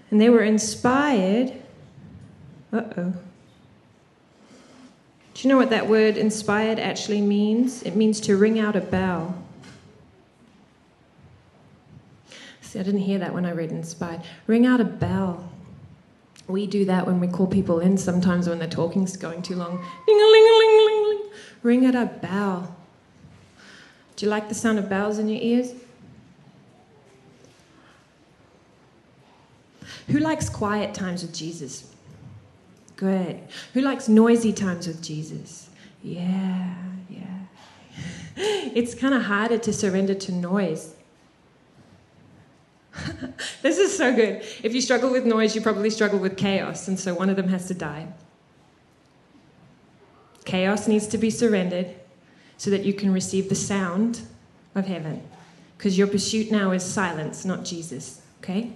[0.10, 1.54] And they were inspired.
[2.72, 3.13] Uh oh.
[5.36, 7.84] Do you know what that word inspired actually means?
[7.84, 9.42] It means to ring out a bell.
[12.74, 14.22] See, I didn't hear that when I read inspired.
[14.48, 15.48] Ring out a bell.
[16.48, 19.78] We do that when we call people in sometimes when the talking's going too long.
[20.08, 21.32] Ding a ling a ling ling ling.
[21.62, 22.76] Ring out a bell.
[24.16, 25.76] Do you like the sound of bells in your ears?
[30.08, 31.94] Who likes quiet times with Jesus?
[32.96, 33.40] Good.
[33.76, 35.70] Who likes noisy times with Jesus?
[36.02, 36.74] Yeah,
[37.08, 37.38] yeah.
[38.36, 40.96] it's kind of harder to surrender to noise.
[43.62, 44.43] this is so good.
[44.63, 47.47] If you struggle with noise, you probably struggle with chaos, and so one of them
[47.49, 48.08] has to die.
[50.45, 51.95] Chaos needs to be surrendered
[52.58, 54.21] so that you can receive the sound
[54.75, 55.21] of heaven.
[55.77, 58.21] Because your pursuit now is silence, not Jesus.
[58.39, 58.73] Okay?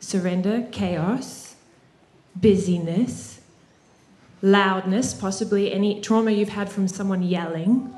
[0.00, 1.54] Surrender, chaos,
[2.40, 3.40] busyness,
[4.40, 7.94] loudness, possibly any trauma you've had from someone yelling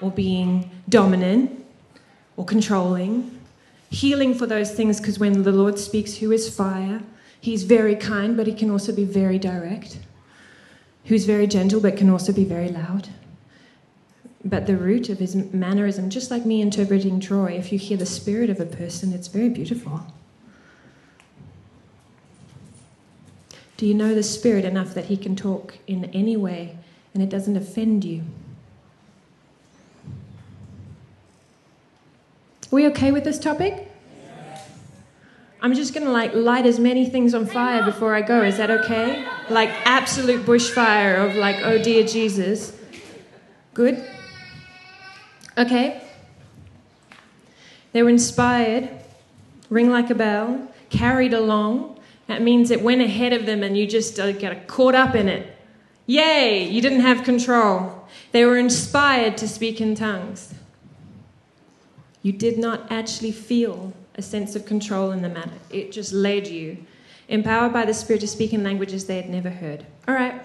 [0.00, 1.64] or being dominant
[2.36, 3.35] or controlling.
[3.90, 7.02] Healing for those things because when the Lord speaks, who is fire,
[7.40, 9.98] He's very kind, but He can also be very direct.
[11.04, 13.08] Who's very gentle, but can also be very loud.
[14.44, 18.06] But the root of his mannerism, just like me interpreting Troy, if you hear the
[18.06, 20.06] spirit of a person, it's very beautiful.
[23.76, 26.78] Do you know the spirit enough that he can talk in any way
[27.12, 28.22] and it doesn't offend you?
[32.70, 33.90] We okay with this topic?
[35.62, 38.42] I'm just gonna like light as many things on fire before I go.
[38.42, 39.26] Is that okay?
[39.48, 42.76] Like absolute bushfire of like, oh dear Jesus.
[43.74, 44.04] Good?
[45.58, 46.02] Okay.
[47.92, 48.90] They were inspired,
[49.70, 51.98] ring like a bell, carried along.
[52.26, 55.28] That means it went ahead of them and you just uh, got caught up in
[55.28, 55.56] it.
[56.06, 58.06] Yay, you didn't have control.
[58.32, 60.54] They were inspired to speak in tongues.
[62.26, 65.60] You did not actually feel a sense of control in the matter.
[65.70, 66.78] It just led you,
[67.28, 69.86] empowered by the Spirit to speak in languages they had never heard.
[70.08, 70.42] All right.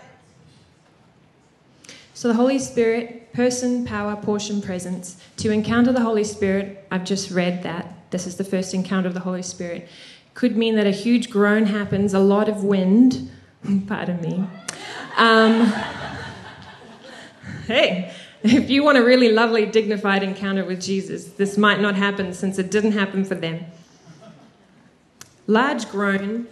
[2.13, 5.19] So, the Holy Spirit, person, power, portion, presence.
[5.37, 8.11] To encounter the Holy Spirit, I've just read that.
[8.11, 9.89] This is the first encounter of the Holy Spirit.
[10.35, 13.31] Could mean that a huge groan happens, a lot of wind.
[13.87, 14.47] Pardon me.
[15.17, 15.65] Um,
[17.65, 22.33] hey, if you want a really lovely, dignified encounter with Jesus, this might not happen
[22.33, 23.65] since it didn't happen for them.
[25.47, 26.47] Large groan,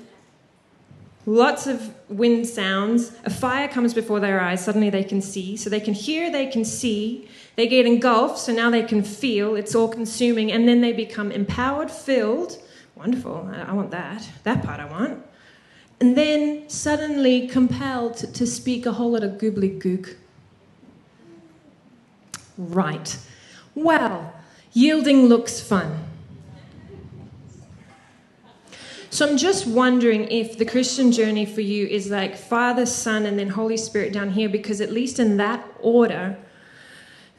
[1.25, 5.57] lots of wind sounds, a fire comes before their eyes, suddenly they can see.
[5.57, 9.55] So they can hear, they can see, they get engulfed, so now they can feel,
[9.55, 12.61] it's all consuming, and then they become empowered, filled.
[12.95, 14.29] Wonderful, I want that.
[14.43, 15.25] That part I want.
[16.01, 20.15] And then suddenly compelled to speak a whole lot of gook
[22.59, 23.17] right.
[23.73, 24.33] Well,
[24.73, 26.05] yielding looks fun.
[29.09, 33.39] So I'm just wondering if the Christian journey for you is like Father, Son, and
[33.39, 36.37] then Holy Spirit down here, because at least in that order,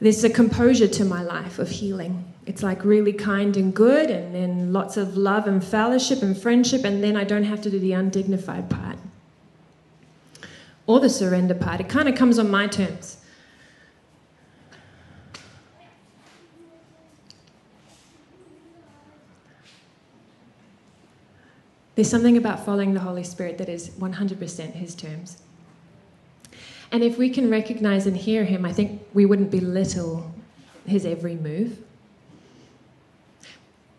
[0.01, 2.25] there's a composure to my life of healing.
[2.45, 6.83] It's like really kind and good, and then lots of love and fellowship and friendship,
[6.83, 8.97] and then I don't have to do the undignified part
[10.87, 11.79] or the surrender part.
[11.79, 13.20] It kind of comes on my terms.
[22.01, 25.43] There's something about following the Holy Spirit that is 100% His terms.
[26.91, 30.33] And if we can recognize and hear Him, I think we wouldn't belittle
[30.87, 31.77] His every move.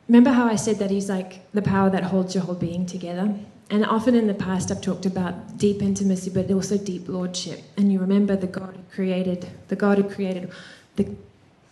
[0.08, 3.36] Remember how I said that He's like the power that holds your whole being together?
[3.70, 7.62] And often in the past, I've talked about deep intimacy, but also deep lordship.
[7.76, 10.50] And you remember the God who created, the God who created
[10.96, 11.08] the,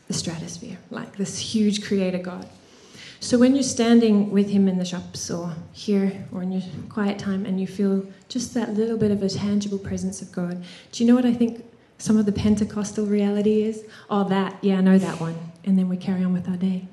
[0.06, 2.48] the stratosphere, like this huge creator God.
[3.22, 7.18] So when you're standing with him in the shops or here or in your quiet
[7.18, 11.04] time and you feel just that little bit of a tangible presence of God, do
[11.04, 11.62] you know what I think
[11.98, 13.85] some of the Pentecostal reality is?
[14.09, 15.37] Oh, that, yeah, I know that one.
[15.64, 16.88] And then we carry on with our day.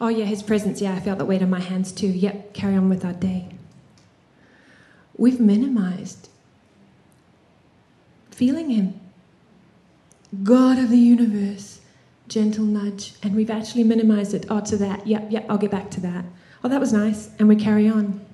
[0.00, 2.06] Oh, yeah, his presence, yeah, I felt that weight in my hands too.
[2.06, 3.48] Yep, carry on with our day.
[5.16, 6.28] We've minimized
[8.30, 9.00] feeling him.
[10.44, 11.71] God of the universe
[12.32, 14.46] gentle nudge, and we've actually minimized it.
[14.48, 15.06] Oh, to that.
[15.06, 16.24] Yep, yep, I'll get back to that.
[16.64, 17.30] Oh, that was nice.
[17.38, 18.24] And we carry on.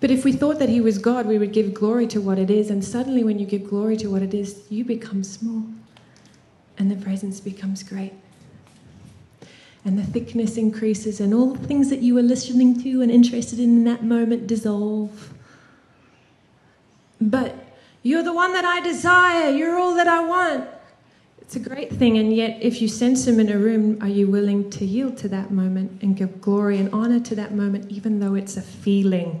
[0.00, 2.50] But if we thought that He was God, we would give glory to what it
[2.50, 2.68] is.
[2.68, 5.64] And suddenly, when you give glory to what it is, you become small.
[6.78, 8.12] And the presence becomes great.
[9.84, 13.60] And the thickness increases, and all the things that you were listening to and interested
[13.60, 15.32] in in that moment dissolve.
[17.20, 17.54] But
[18.02, 19.50] you're the one that I desire.
[19.50, 20.68] You're all that I want.
[21.46, 24.26] It's a great thing, and yet, if you sense Him in a room, are you
[24.26, 28.18] willing to yield to that moment and give glory and honor to that moment, even
[28.18, 29.40] though it's a feeling?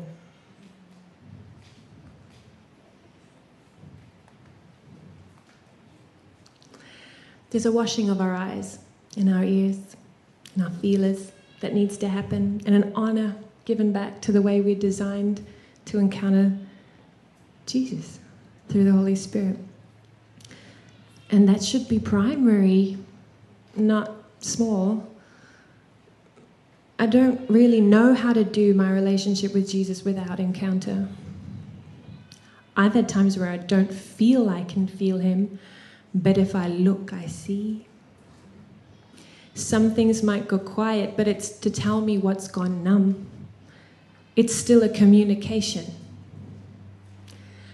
[7.50, 8.78] There's a washing of our eyes,
[9.16, 9.96] in our ears,
[10.54, 13.34] in our feelers that needs to happen, and an honor
[13.64, 15.44] given back to the way we're designed
[15.86, 16.56] to encounter
[17.66, 18.20] Jesus
[18.68, 19.58] through the Holy Spirit.
[21.30, 22.98] And that should be primary,
[23.74, 25.08] not small.
[26.98, 31.08] I don't really know how to do my relationship with Jesus without encounter.
[32.76, 35.58] I've had times where I don't feel I can feel Him,
[36.14, 37.86] but if I look, I see.
[39.54, 43.26] Some things might go quiet, but it's to tell me what's gone numb.
[44.36, 45.86] It's still a communication.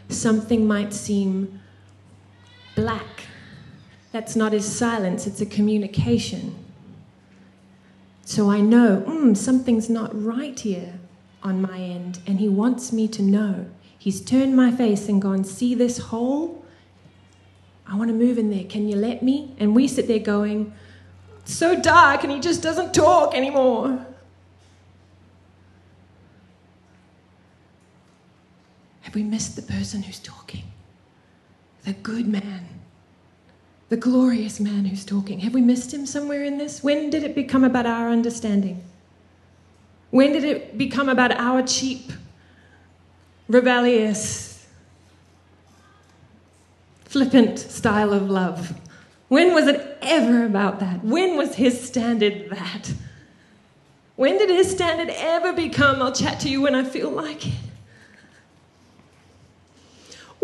[0.09, 1.61] something might seem
[2.77, 3.23] black.
[4.13, 6.55] That's not his silence, it's a communication.
[8.25, 10.95] So I know, mm, something's not right here
[11.43, 13.67] on my end, and he wants me to know.
[13.99, 16.65] He's turned my face and gone, See this hole?
[17.87, 18.65] I want to move in there.
[18.65, 19.55] Can you let me?
[19.59, 20.73] And we sit there going,
[21.45, 24.07] So dark, and he just doesn't talk anymore.
[29.03, 30.65] Have we missed the person who's talking?
[31.85, 32.67] The good man,
[33.93, 35.41] the glorious man who's talking.
[35.41, 36.83] Have we missed him somewhere in this?
[36.83, 38.83] When did it become about our understanding?
[40.09, 42.11] When did it become about our cheap,
[43.49, 44.67] rebellious,
[47.05, 48.81] flippant style of love?
[49.29, 51.05] When was it ever about that?
[51.05, 52.95] When was his standard that?
[54.17, 57.72] When did his standard ever become, I'll chat to you when I feel like it?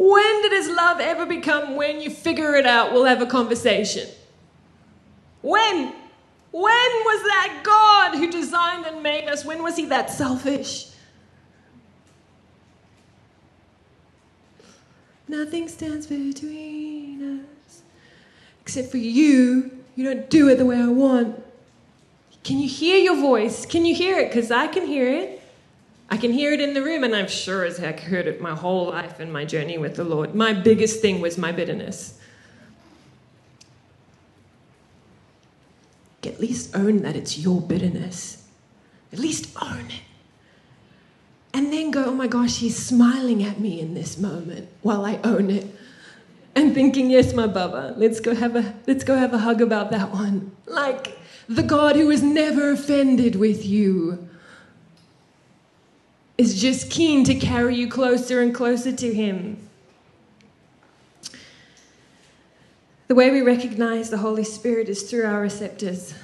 [0.00, 4.08] When did his love ever become, when you figure it out, we'll have a conversation?
[5.42, 5.92] When?
[6.52, 10.86] When was that God who designed and made us, when was he that selfish?
[15.26, 17.82] Nothing stands between us
[18.62, 19.82] except for you.
[19.96, 21.42] You don't do it the way I want.
[22.44, 23.66] Can you hear your voice?
[23.66, 24.28] Can you hear it?
[24.28, 25.37] Because I can hear it.
[26.10, 28.54] I can hear it in the room, and I've sure as heck heard it my
[28.54, 30.34] whole life in my journey with the Lord.
[30.34, 32.18] My biggest thing was my bitterness.
[36.24, 38.46] At least own that it's your bitterness.
[39.12, 40.02] At least own it.
[41.54, 45.18] And then go, oh my gosh, he's smiling at me in this moment while I
[45.24, 45.66] own it.
[46.54, 49.90] And thinking, yes, my Baba, let's go have a let's go have a hug about
[49.90, 50.52] that one.
[50.66, 54.27] Like the God who is never offended with you
[56.38, 59.68] is just keen to carry you closer and closer to him.
[63.08, 66.14] The way we recognize the Holy Spirit is through our receptors.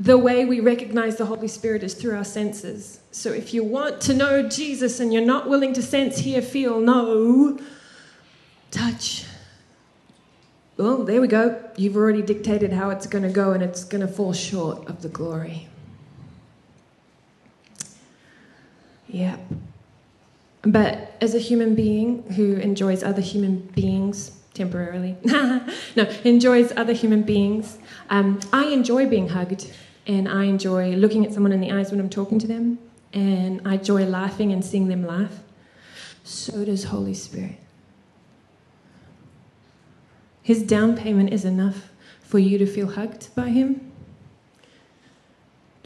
[0.00, 2.98] The way we recognize the Holy Spirit is through our senses.
[3.12, 6.80] So if you want to know Jesus and you're not willing to sense, hear, feel,
[6.80, 7.60] know,
[8.72, 9.26] touch,
[10.76, 11.62] well, there we go.
[11.76, 15.02] You've already dictated how it's going to go, and it's going to fall short of
[15.02, 15.68] the glory.
[19.12, 19.36] Yeah.
[20.62, 25.16] But as a human being who enjoys other human beings, temporarily.
[25.24, 27.78] no, enjoys other human beings.
[28.10, 29.70] Um, I enjoy being hugged,
[30.06, 32.78] and I enjoy looking at someone in the eyes when I'm talking to them,
[33.12, 35.40] and I enjoy laughing and seeing them laugh.
[36.24, 37.56] So does Holy Spirit.
[40.42, 41.90] His down payment is enough
[42.20, 43.92] for you to feel hugged by Him,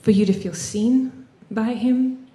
[0.00, 2.25] for you to feel seen by Him,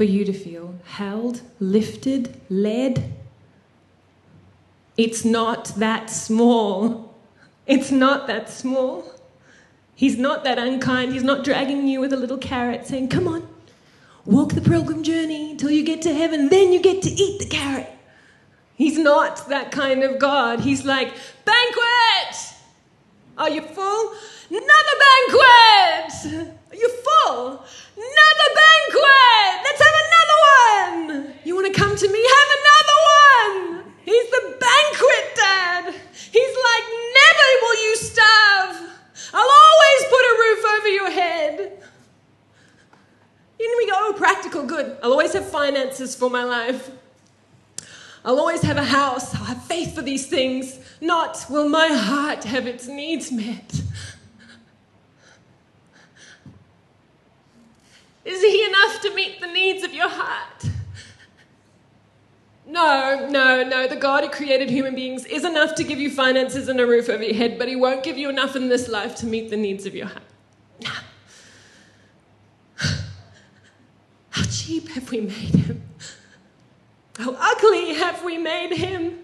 [0.00, 3.12] for you to feel held, lifted, led
[4.96, 7.14] it's not that small.
[7.66, 9.04] It's not that small.
[9.94, 11.12] He's not that unkind.
[11.12, 13.46] He's not dragging you with a little carrot saying, Come on,
[14.24, 17.46] walk the pilgrim journey until you get to heaven, then you get to eat the
[17.46, 17.90] carrot.
[18.76, 20.60] He's not that kind of God.
[20.60, 21.12] He's like,
[21.44, 22.54] Banquet!
[23.36, 24.14] Are you full?
[24.48, 26.59] Another banquet!
[26.70, 27.64] Are you full?
[27.96, 29.52] Another banquet!
[29.64, 31.34] Let's have another one!
[31.44, 32.22] You want to come to me?
[32.22, 33.92] Have another one!
[34.04, 35.94] He's the banquet dad.
[36.30, 36.84] He's like,
[37.20, 38.90] never will you starve.
[39.32, 41.82] I'll always put a roof over your head.
[43.58, 44.96] In we go, oh, practical, good.
[45.02, 46.90] I'll always have finances for my life.
[48.24, 49.34] I'll always have a house.
[49.34, 50.78] I'll have faith for these things.
[51.00, 53.82] Not will my heart have its needs met.
[58.24, 60.64] Is he enough to meet the needs of your heart?
[62.70, 63.88] No, no, no.
[63.88, 67.08] The God who created human beings is enough to give you finances and a roof
[67.08, 69.56] over your head, but He won't give you enough in this life to meet the
[69.56, 70.22] needs of your heart.
[74.30, 75.82] How cheap have we made Him?
[77.18, 79.18] How ugly have we made Him?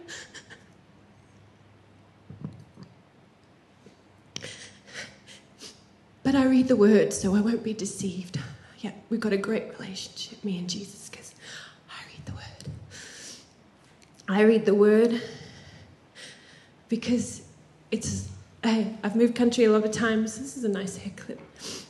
[6.24, 8.40] But I read the word, so I won't be deceived.
[8.86, 11.08] Yeah, we've got a great relationship, me and Jesus.
[11.10, 11.34] Because
[11.90, 12.70] I read the Word.
[14.28, 15.22] I read the word
[16.88, 17.42] because
[17.90, 18.28] it's.
[18.62, 20.38] I, I've moved country a lot of times.
[20.38, 21.40] This is a nice hair clip.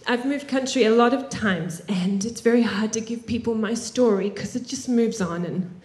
[0.07, 3.75] I've moved country a lot of times, and it's very hard to give people my
[3.75, 5.79] story because it just moves on and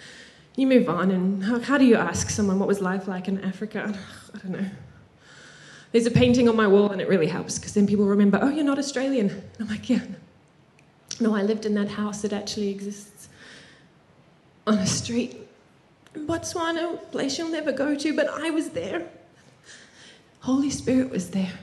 [0.56, 1.12] you move on.
[1.12, 3.94] And how, how do you ask someone what was life like in Africa?
[4.34, 4.70] I don't know.
[5.92, 8.48] There's a painting on my wall, and it really helps because then people remember, oh,
[8.48, 9.30] you're not Australian.
[9.30, 10.00] And I'm like, yeah.
[11.22, 13.30] No, I lived in that house that actually exists.
[14.66, 15.38] on a street
[16.16, 19.08] in Botswana, a place you'll never go to, but I was there.
[20.42, 21.54] Holy Spirit was there.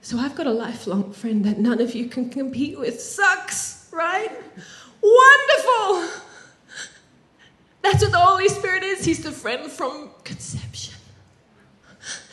[0.00, 3.00] So I've got a lifelong friend that none of you can compete with.
[3.00, 4.30] Sucks, right?
[5.00, 6.20] Wonderful!
[7.82, 9.04] That's what the Holy Spirit is.
[9.04, 10.94] He's the friend from conception.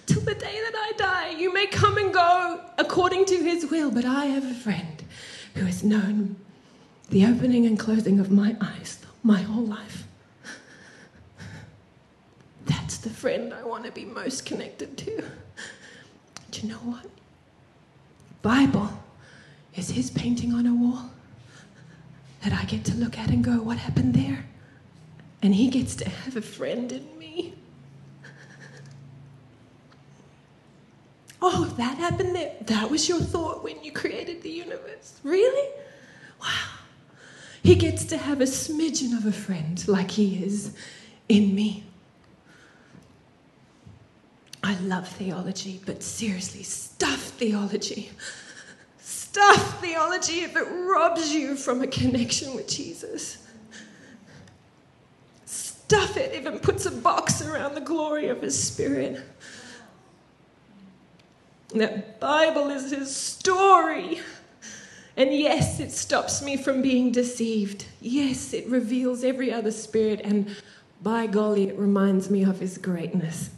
[0.07, 3.91] Till the day that I die, you may come and go according to his will,
[3.91, 5.03] but I have a friend
[5.55, 6.35] who has known
[7.09, 10.05] the opening and closing of my eyes my whole life.
[12.65, 15.23] That's the friend I want to be most connected to.
[16.51, 17.05] Do you know what?
[18.41, 18.91] Bible
[19.75, 21.11] is his painting on a wall
[22.43, 24.45] that I get to look at and go, what happened there?
[25.43, 27.53] And he gets to have a friend in me.
[31.41, 32.53] Oh, that happened there.
[32.61, 35.19] That was your thought when you created the universe.
[35.23, 35.69] Really?
[36.39, 36.47] Wow.
[37.63, 40.75] He gets to have a smidgen of a friend like he is
[41.29, 41.83] in me.
[44.63, 48.11] I love theology, but seriously, stuff theology.
[48.99, 53.47] Stuff theology if it robs you from a connection with Jesus.
[55.45, 59.23] Stuff it if it puts a box around the glory of his spirit.
[61.73, 64.19] That Bible is his story.
[65.17, 67.85] And yes, it stops me from being deceived.
[67.99, 70.21] Yes, it reveals every other spirit.
[70.23, 70.55] And
[71.01, 73.49] by golly, it reminds me of his greatness,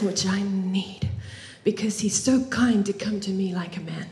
[0.00, 1.10] which I need
[1.64, 4.06] because he's so kind to come to me like a man.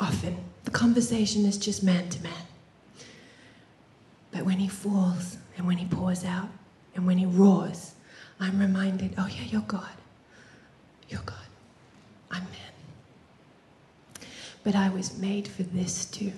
[0.00, 2.32] Often, the conversation is just man to man.
[4.32, 6.48] But when he falls and when he pours out
[6.94, 7.94] and when he roars,
[8.38, 9.88] I'm reminded oh, yeah, you're God.
[11.08, 11.36] You're God.
[12.30, 12.52] I'm man.
[14.64, 16.32] But I was made for this too.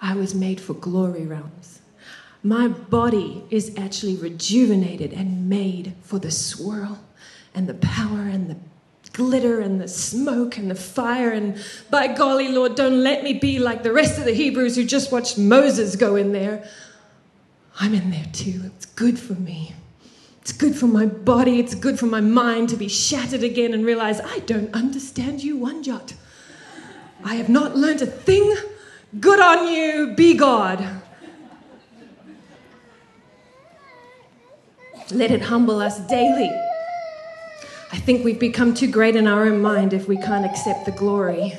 [0.00, 1.80] I was made for glory realms.
[2.42, 6.98] My body is actually rejuvenated and made for the swirl
[7.54, 8.56] and the power and the
[9.12, 11.30] glitter and the smoke and the fire.
[11.30, 14.84] And by golly, Lord, don't let me be like the rest of the Hebrews who
[14.84, 16.66] just watched Moses go in there.
[17.78, 18.62] I'm in there too.
[18.64, 19.74] It's good for me.
[20.40, 21.60] It's good for my body.
[21.60, 25.56] It's good for my mind to be shattered again and realize I don't understand you
[25.56, 26.14] one jot.
[27.24, 28.56] I have not learned a thing.
[29.18, 30.14] Good on you.
[30.16, 31.02] Be God.
[35.10, 36.50] Let it humble us daily.
[37.92, 40.92] I think we've become too great in our own mind if we can't accept the
[40.92, 41.52] glory.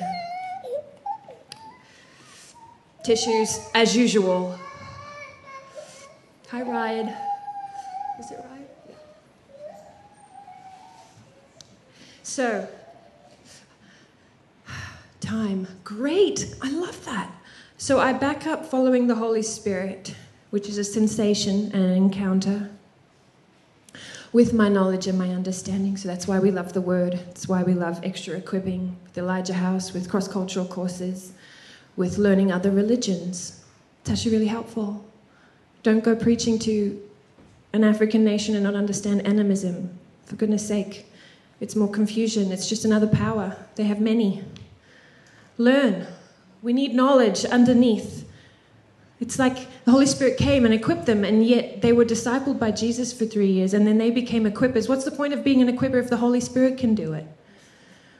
[3.04, 4.58] Tissues, as usual.
[6.48, 7.08] Hi, Ryan.
[8.18, 8.68] Is it right?
[12.22, 12.68] So,
[15.32, 15.66] time.
[15.82, 16.54] Great.
[16.60, 17.32] I love that.
[17.78, 20.14] So, I back up following the Holy Spirit,
[20.50, 22.68] which is a sensation and an encounter
[24.32, 25.96] with my knowledge and my understanding.
[25.96, 27.14] So that's why we love the word.
[27.30, 31.32] It's why we love extra equipping with Elijah House, with cross cultural courses,
[31.96, 33.64] with learning other religions.
[34.00, 35.04] It's actually really helpful.
[35.82, 37.00] Don't go preaching to
[37.72, 39.98] an African nation and not understand animism.
[40.26, 41.06] For goodness sake,
[41.60, 42.52] it's more confusion.
[42.52, 43.56] It's just another power.
[43.76, 44.42] They have many.
[45.62, 46.08] Learn.
[46.60, 48.28] We need knowledge underneath.
[49.20, 52.72] It's like the Holy Spirit came and equipped them, and yet they were discipled by
[52.72, 54.88] Jesus for three years, and then they became equippers.
[54.88, 57.26] What's the point of being an equipper if the Holy Spirit can do it?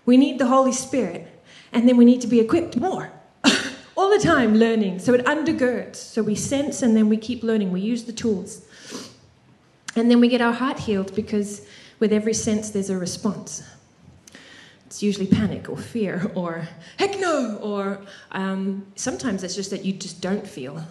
[0.07, 1.27] We need the Holy Spirit,
[1.73, 3.11] and then we need to be equipped more.
[3.97, 5.01] All the time learning.
[5.01, 5.97] So it undergirds.
[5.97, 7.73] So we sense and then we keep learning.
[7.73, 8.65] We use the tools.
[9.97, 11.67] And then we get our heart healed because
[11.99, 13.63] with every sense there's a response.
[14.93, 16.69] It's usually panic or fear or
[16.99, 20.85] heck no, or um, sometimes it's just that you just don't feel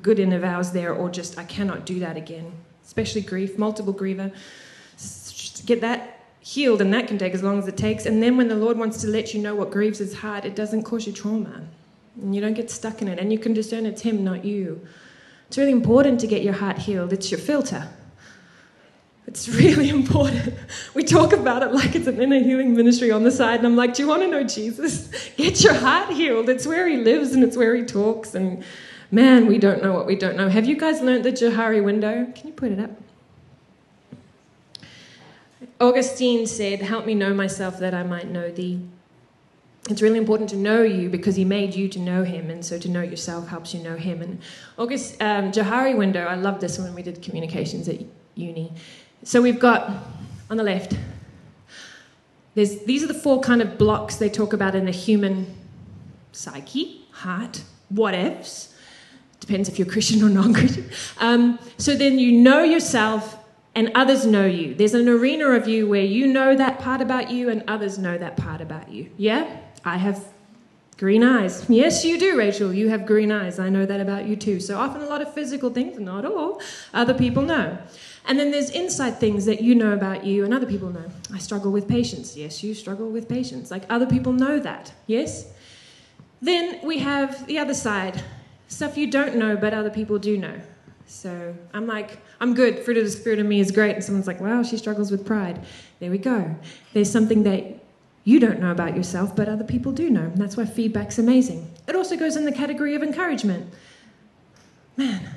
[0.00, 2.50] good in vows there, or just I cannot do that again.
[2.82, 4.32] Especially grief, multiple griever.
[4.96, 8.06] Just get that healed, and that can take as long as it takes.
[8.06, 10.56] And then when the Lord wants to let you know what grieves his heart, it
[10.56, 11.66] doesn't cause you trauma.
[12.22, 14.80] And you don't get stuck in it, and you can discern it's him, not you.
[15.48, 17.12] It's really important to get your heart healed.
[17.12, 17.90] It's your filter.
[19.26, 20.54] It's really important.
[20.94, 23.76] We talk about it like it's an inner healing ministry on the side, and I'm
[23.76, 25.08] like, Do you want to know Jesus?
[25.36, 26.48] Get your heart healed.
[26.48, 28.34] It's where he lives and it's where he talks.
[28.34, 28.64] And
[29.10, 30.48] man, we don't know what we don't know.
[30.48, 32.26] Have you guys learned the Johari window?
[32.34, 32.90] Can you put it up?
[35.80, 38.80] Augustine said, Help me know myself that I might know thee.
[39.90, 42.78] It's really important to know you because he made you to know him, and so
[42.78, 44.22] to know yourself helps you know him.
[44.22, 44.40] And
[44.78, 48.00] August um, Johari window, I love this when we did communications at
[48.36, 48.72] uni.
[49.24, 49.90] So we've got
[50.50, 50.96] on the left,
[52.54, 55.54] there's, these are the four kind of blocks they talk about in the human
[56.32, 58.74] psyche, heart, what ifs.
[59.40, 60.88] Depends if you're Christian or non Christian.
[61.18, 63.38] Um, so then you know yourself
[63.74, 64.74] and others know you.
[64.74, 68.18] There's an arena of you where you know that part about you and others know
[68.18, 69.10] that part about you.
[69.16, 69.58] Yeah?
[69.84, 70.24] I have
[70.98, 71.64] green eyes.
[71.68, 72.72] Yes, you do, Rachel.
[72.72, 73.58] You have green eyes.
[73.58, 74.60] I know that about you too.
[74.60, 76.60] So often a lot of physical things, not all,
[76.92, 77.78] other people know.
[78.24, 81.10] And then there's inside things that you know about you and other people know.
[81.32, 82.36] I struggle with patience.
[82.36, 83.70] Yes, you struggle with patience.
[83.70, 84.92] Like other people know that.
[85.06, 85.46] Yes?
[86.40, 88.22] Then we have the other side
[88.68, 90.60] stuff you don't know, but other people do know.
[91.06, 92.78] So I'm like, I'm good.
[92.78, 93.94] Fruit of the Spirit in me is great.
[93.94, 95.64] And someone's like, wow, she struggles with pride.
[96.00, 96.54] There we go.
[96.94, 97.84] There's something that
[98.24, 100.22] you don't know about yourself, but other people do know.
[100.22, 101.70] And that's why feedback's amazing.
[101.86, 103.72] It also goes in the category of encouragement.
[104.96, 105.28] Man,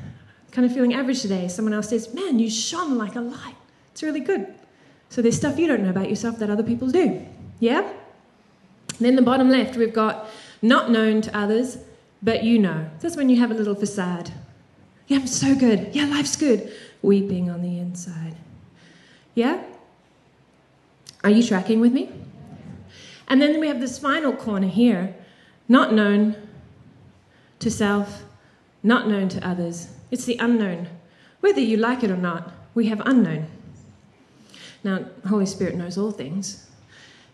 [0.55, 1.49] kind of feeling average today.
[1.49, 3.55] Someone else says, man, you shone like a light.
[3.91, 4.53] It's really good.
[5.09, 7.25] So there's stuff you don't know about yourself that other people do.
[7.59, 7.91] Yeah?
[8.99, 10.29] then the bottom left, we've got
[10.61, 11.77] not known to others,
[12.23, 12.89] but you know.
[13.01, 14.31] That's when you have a little facade.
[15.07, 15.89] Yeah, I'm so good.
[15.93, 16.71] Yeah, life's good.
[17.01, 18.37] Weeping on the inside.
[19.33, 19.61] Yeah?
[21.25, 22.09] Are you tracking with me?
[23.27, 25.13] And then we have this final corner here
[25.67, 26.37] not known
[27.59, 28.23] to self,
[28.81, 29.89] not known to others.
[30.15, 30.87] It's the unknown.
[31.41, 33.47] Whether you like it or not, we have unknown.
[34.81, 36.67] Now, Holy Spirit knows all things.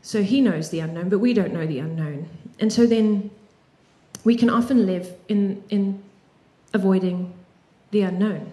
[0.01, 2.27] So he knows the unknown, but we don't know the unknown.
[2.59, 3.29] And so then
[4.23, 6.01] we can often live in, in
[6.73, 7.35] avoiding
[7.91, 8.51] the unknown.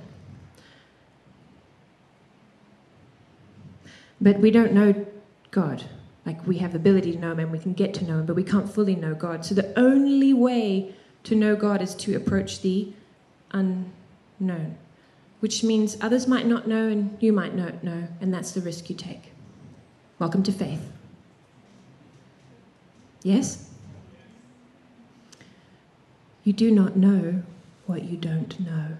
[4.21, 5.07] But we don't know
[5.53, 5.85] God.
[6.27, 8.27] Like we have the ability to know him and we can get to know him,
[8.27, 9.47] but we can't fully know God.
[9.47, 12.93] So the only way to know God is to approach the
[13.53, 13.95] unknown,
[15.41, 18.91] which means others might not know and you might not know, and that's the risk
[18.91, 19.33] you take.
[20.19, 20.93] Welcome to faith.
[23.23, 23.71] Yes?
[26.45, 27.43] You do not know
[27.87, 28.97] what you don't know.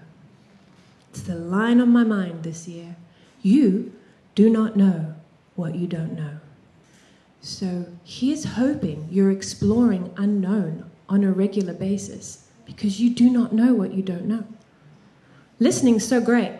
[1.09, 2.95] It's the line on my mind this year.
[3.41, 3.93] You
[4.35, 5.15] do not know
[5.55, 6.39] what you don't know.
[7.41, 13.73] So here's hoping you're exploring unknown on a regular basis because you do not know
[13.73, 14.45] what you don't know.
[15.59, 16.53] Listening's so great.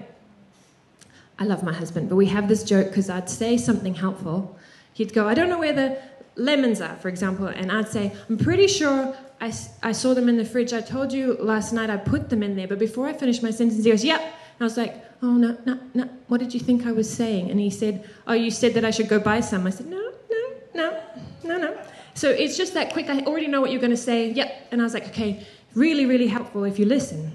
[1.38, 4.58] I love my husband, but we have this joke because I'd say something helpful.
[4.94, 5.98] He'd go, I don't know where the
[6.36, 10.38] lemons are, for example, and I'd say, I'm pretty sure I, I saw them in
[10.38, 10.74] the fridge.
[10.74, 13.52] I told you last night I put them in there, but before I finished my
[13.52, 14.20] sentence, he goes, Yep.
[14.20, 16.10] And I was like, Oh, no, no, no.
[16.28, 17.50] What did you think I was saying?
[17.50, 19.66] And he said, Oh, you said that I should go buy some.
[19.66, 21.02] I said, No, no, no,
[21.46, 21.82] no, no.
[22.16, 23.10] So it's just that quick.
[23.10, 24.32] I already know what you're going to say.
[24.32, 24.68] Yep.
[24.72, 27.32] And I was like, Okay, really, really helpful if you listen.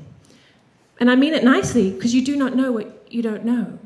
[1.00, 3.78] And I mean it nicely because you do not know what you don't know.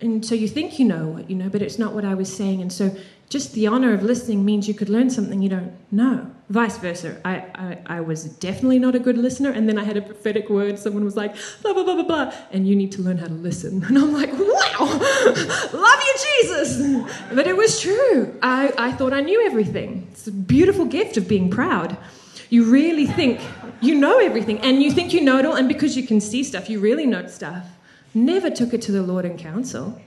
[0.00, 2.34] And so you think you know what you know, but it's not what I was
[2.34, 2.62] saying.
[2.62, 2.96] And so
[3.28, 6.30] just the honor of listening means you could learn something you don't know.
[6.48, 7.20] Vice versa.
[7.26, 10.48] I, I, I, was definitely not a good listener, and then I had a prophetic
[10.48, 10.78] word.
[10.78, 13.34] Someone was like, blah, blah, blah, blah, blah, and you need to learn how to
[13.34, 13.84] listen.
[13.88, 14.78] And I'm like, wow,
[15.74, 17.04] love you, Jesus.
[17.34, 18.38] But it was true.
[18.42, 20.06] I, I thought I knew everything.
[20.12, 21.98] It's a beautiful gift of being proud.
[22.48, 23.40] You really think
[23.80, 26.42] you know everything, and you think you know it all, and because you can see
[26.42, 27.66] stuff, you really know stuff.
[28.14, 30.00] Never took it to the Lord in counsel.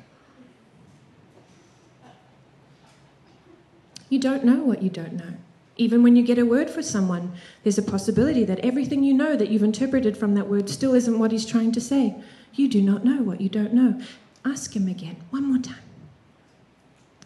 [4.09, 5.34] You don't know what you don't know.
[5.78, 7.32] Even when you get a word for someone,
[7.63, 11.17] there's a possibility that everything you know that you've interpreted from that word still isn't
[11.17, 12.15] what he's trying to say.
[12.53, 14.01] You do not know what you don't know.
[14.43, 15.82] Ask him again, one more time.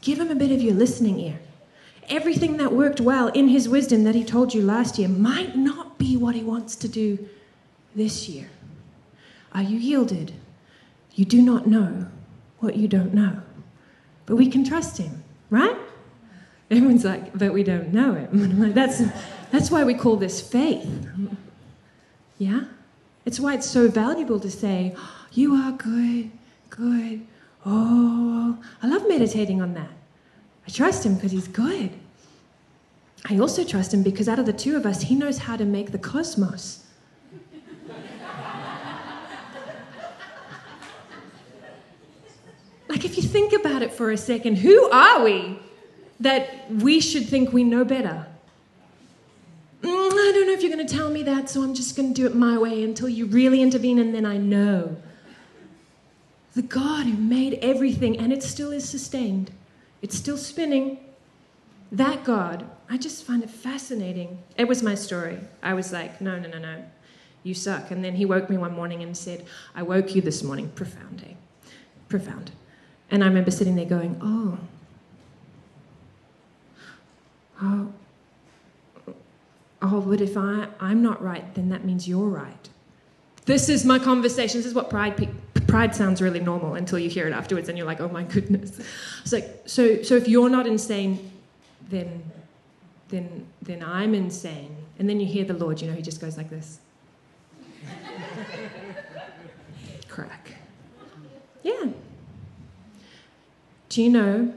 [0.01, 1.39] Give him a bit of your listening ear.
[2.09, 5.97] Everything that worked well in his wisdom that he told you last year might not
[5.97, 7.27] be what he wants to do
[7.95, 8.49] this year.
[9.53, 10.33] Are you yielded?
[11.13, 12.07] You do not know
[12.59, 13.41] what you don't know.
[14.25, 15.77] But we can trust him, right?
[16.69, 18.27] Everyone's like, but we don't know.
[18.33, 19.01] Like, that's,
[19.51, 20.87] that's why we call this faith.
[22.37, 22.65] Yeah?
[23.23, 24.93] It's why it's so valuable to say,
[25.31, 26.31] you are good,
[26.69, 27.25] good.
[27.65, 29.94] Oh, I love meditating on that.
[30.67, 31.91] I trust him because he's good.
[33.27, 35.65] I also trust him because out of the two of us, he knows how to
[35.65, 36.85] make the cosmos.
[42.87, 45.59] like, if you think about it for a second, who are we
[46.19, 48.27] that we should think we know better.
[49.81, 52.13] Mm, I don't know if you're going to tell me that, so I'm just going
[52.13, 54.95] to do it my way until you really intervene, and then I know.
[56.53, 59.51] The God who made everything, and it still is sustained,
[60.01, 60.99] it's still spinning.
[61.91, 64.39] That God, I just find it fascinating.
[64.57, 65.39] It was my story.
[65.63, 66.83] I was like, no, no, no, no,
[67.43, 67.91] you suck.
[67.91, 70.69] And then he woke me one morning and said, I woke you this morning.
[70.75, 71.33] Profound, eh?
[72.09, 72.51] Profound.
[73.11, 74.57] And I remember sitting there going, oh,
[77.61, 77.93] oh,
[79.81, 82.69] oh, but if I, I'm not right, then that means you're right.
[83.45, 84.59] This is my conversation.
[84.59, 85.17] This is what pride.
[85.17, 85.29] Pe-
[85.75, 88.79] pride sounds really normal until you hear it afterwards, and you're like, "Oh my goodness."
[89.21, 90.01] It's like so.
[90.03, 91.33] So if you're not insane,
[91.89, 92.23] then,
[93.09, 94.73] then, then I'm insane.
[94.97, 95.81] And then you hear the Lord.
[95.81, 96.79] You know, He just goes like this.
[100.07, 100.53] Crack.
[101.61, 101.87] Yeah.
[103.89, 104.53] Do you know?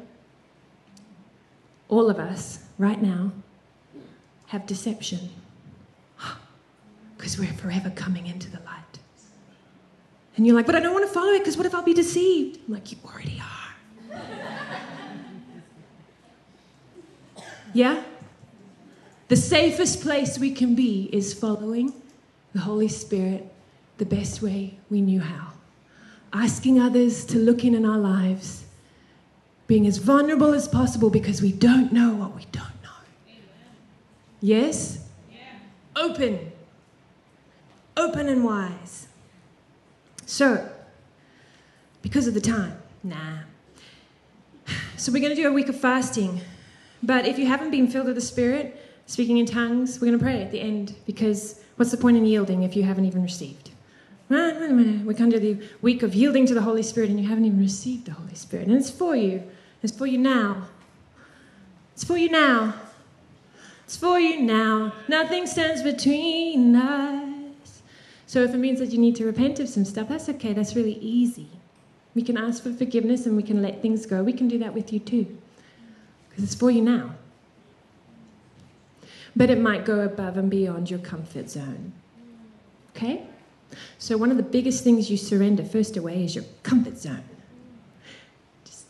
[1.89, 3.33] All of us right now
[4.49, 5.31] have deception
[7.16, 8.88] because we're forever coming into the light.
[10.39, 11.93] And you're like, but I don't want to follow it because what if I'll be
[11.93, 12.61] deceived?
[12.66, 14.20] I'm like, you already are.
[17.74, 18.03] yeah?
[19.26, 21.93] The safest place we can be is following
[22.55, 23.53] the Holy Spirit
[23.99, 25.49] the best way we knew how.
[26.32, 28.64] Asking others to look in in our lives,
[29.66, 33.36] being as vulnerable as possible because we don't know what we don't know.
[34.41, 35.05] Yes?
[35.30, 35.41] Yeah.
[35.97, 36.53] Open
[37.99, 39.08] open and wise.
[40.29, 40.68] So,
[42.03, 43.39] because of the time, nah.
[44.99, 46.43] So, we're going to do a week of fasting.
[47.03, 50.22] But if you haven't been filled with the Spirit, speaking in tongues, we're going to
[50.22, 53.70] pray at the end because what's the point in yielding if you haven't even received?
[54.29, 57.59] We come to the week of yielding to the Holy Spirit and you haven't even
[57.59, 58.68] received the Holy Spirit.
[58.68, 59.43] And it's for you.
[59.83, 60.68] It's for you now.
[61.95, 62.74] It's for you now.
[63.85, 64.93] It's for you now.
[65.09, 67.28] Nothing stands between us.
[68.29, 70.53] So if it means that you need to repent of some stuff, that's okay.
[70.53, 71.49] That's really easy.
[72.14, 74.22] We can ask for forgiveness and we can let things go.
[74.22, 75.39] We can do that with you too.
[76.29, 77.14] Because it's for you now.
[79.35, 81.95] But it might go above and beyond your comfort zone.
[82.95, 83.22] Okay?
[83.97, 87.24] So, one of the biggest things you surrender first away is your comfort zone.
[88.66, 88.85] Just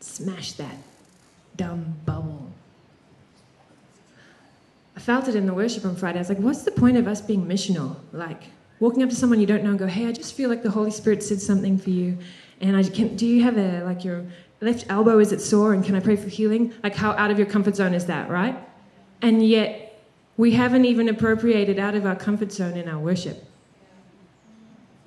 [0.00, 0.78] smash that
[1.56, 2.45] dumb bubble
[5.06, 6.18] felt it in the worship on Friday.
[6.18, 7.94] I was like, what's the point of us being missional?
[8.10, 8.42] Like,
[8.80, 10.70] walking up to someone you don't know and go, hey, I just feel like the
[10.72, 12.18] Holy Spirit said something for you.
[12.60, 14.24] And I can, do you have a, like, your
[14.60, 15.74] left elbow, is it sore?
[15.74, 16.74] And can I pray for healing?
[16.82, 18.58] Like, how out of your comfort zone is that, right?
[19.22, 20.02] And yet,
[20.36, 23.44] we haven't even appropriated out of our comfort zone in our worship.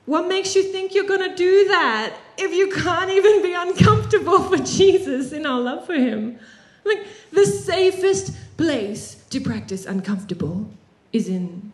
[0.06, 4.44] What makes you think you're going to do that if you can't even be uncomfortable
[4.44, 6.40] for Jesus in our love for Him?
[6.86, 10.70] Like, the safest place to practice uncomfortable
[11.14, 11.72] is in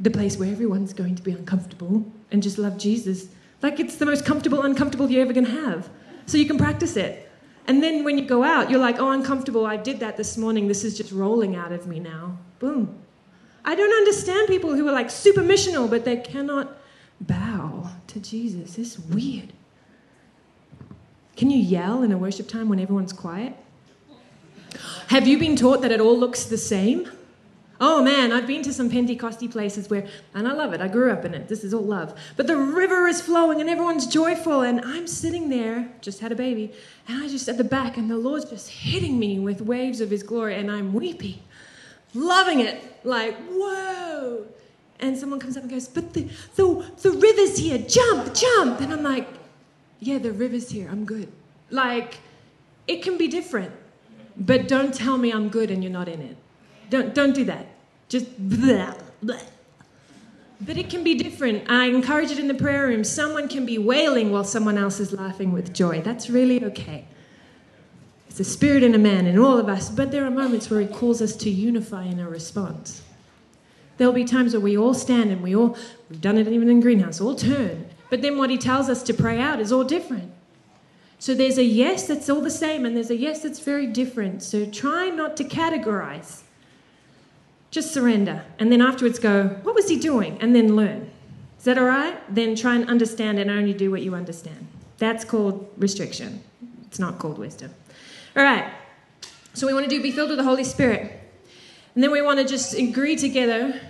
[0.00, 3.28] the place where everyone's going to be uncomfortable and just love Jesus.
[3.62, 5.88] Like it's the most comfortable, uncomfortable you're ever going to have.
[6.26, 7.30] So you can practice it.
[7.66, 9.66] And then when you go out, you're like, oh, uncomfortable.
[9.66, 10.68] I did that this morning.
[10.68, 12.38] This is just rolling out of me now.
[12.58, 12.98] Boom.
[13.64, 16.76] I don't understand people who are like super missional, but they cannot
[17.20, 18.78] bow to Jesus.
[18.78, 19.52] It's weird.
[21.36, 23.54] Can you yell in a worship time when everyone's quiet?
[25.08, 27.10] Have you been taught that it all looks the same?
[27.80, 30.04] Oh man, I've been to some Pentecosty places where,
[30.34, 32.18] and I love it, I grew up in it, this is all love.
[32.36, 36.34] But the river is flowing and everyone's joyful, and I'm sitting there, just had a
[36.34, 36.72] baby,
[37.06, 40.10] and I just at the back, and the Lord's just hitting me with waves of
[40.10, 41.40] His glory, and I'm weepy,
[42.14, 44.46] loving it, like, whoa.
[45.00, 48.80] And someone comes up and goes, But the, the, the river's here, jump, jump.
[48.80, 49.28] And I'm like,
[50.00, 51.30] Yeah, the river's here, I'm good.
[51.70, 52.18] Like,
[52.88, 53.72] it can be different.
[54.38, 56.36] But don't tell me I'm good and you're not in it.
[56.90, 57.66] Don't, don't do that.
[58.08, 59.38] Just blah, blah.
[60.60, 61.70] But it can be different.
[61.70, 63.04] I encourage it in the prayer room.
[63.04, 66.00] Someone can be wailing while someone else is laughing with joy.
[66.00, 67.06] That's really okay.
[68.28, 70.80] It's a spirit in a man in all of us, but there are moments where
[70.80, 73.02] he calls us to unify in our response.
[73.96, 75.76] There'll be times where we all stand and we all,
[76.08, 77.86] we've done it even in greenhouse, all turn.
[78.10, 80.32] But then what he tells us to pray out is all different.
[81.18, 84.42] So there's a yes that's all the same, and there's a yes that's very different.
[84.42, 86.42] So try not to categorize.
[87.70, 88.44] Just surrender.
[88.58, 90.38] And then afterwards go, what was he doing?
[90.40, 91.10] And then learn.
[91.58, 92.18] Is that all right?
[92.32, 94.66] Then try and understand and only do what you understand.
[94.98, 96.42] That's called restriction.
[96.86, 97.74] It's not called wisdom.
[98.36, 98.72] All right.
[99.54, 101.20] So we want to do be filled with the Holy Spirit.
[101.94, 103.80] And then we want to just agree together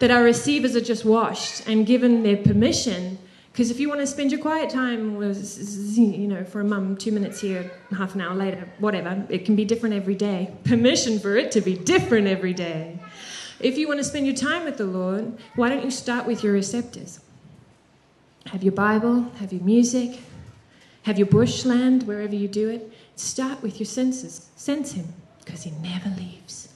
[0.00, 3.18] that our receivers are just washed and given their permission
[3.52, 6.96] because if you want to spend your quiet time with, you know, for a mum,
[6.96, 10.54] two minutes here, half an hour later, whatever, it can be different every day.
[10.64, 12.98] Permission for it to be different every day.
[13.60, 16.42] If you want to spend your time with the Lord, why don't you start with
[16.42, 17.20] your receptors?
[18.46, 20.18] Have your Bible, have your music,
[21.02, 22.90] have your bushland, wherever you do it.
[23.16, 24.48] Start with your senses.
[24.56, 25.12] Sense Him,
[25.44, 26.72] because He never leaves.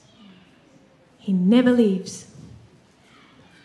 [1.17, 2.27] He never leaves.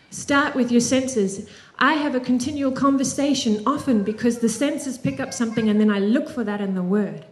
[0.09, 1.49] Start with your senses.
[1.79, 5.99] I have a continual conversation often because the senses pick up something and then I
[5.99, 7.25] look for that in the Word.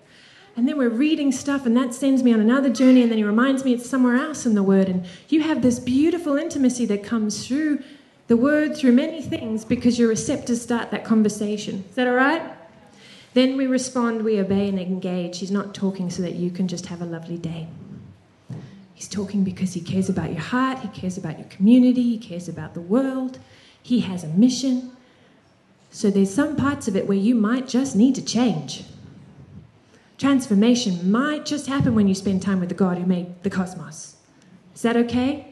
[0.56, 3.24] And then we're reading stuff and that sends me on another journey and then he
[3.24, 4.90] reminds me it's somewhere else in the Word.
[4.90, 7.84] And you have this beautiful intimacy that comes through
[8.32, 11.84] the word through many things because your receptors start that conversation.
[11.90, 12.42] Is that all right?
[13.34, 15.40] Then we respond, we obey, and engage.
[15.40, 17.68] He's not talking so that you can just have a lovely day.
[18.94, 22.48] He's talking because he cares about your heart, he cares about your community, he cares
[22.48, 23.40] about the world,
[23.82, 24.96] he has a mission.
[25.92, 28.84] So there's some parts of it where you might just need to change.
[30.18, 34.16] Transformation might just happen when you spend time with the God who made the cosmos.
[34.76, 35.48] Is that okay?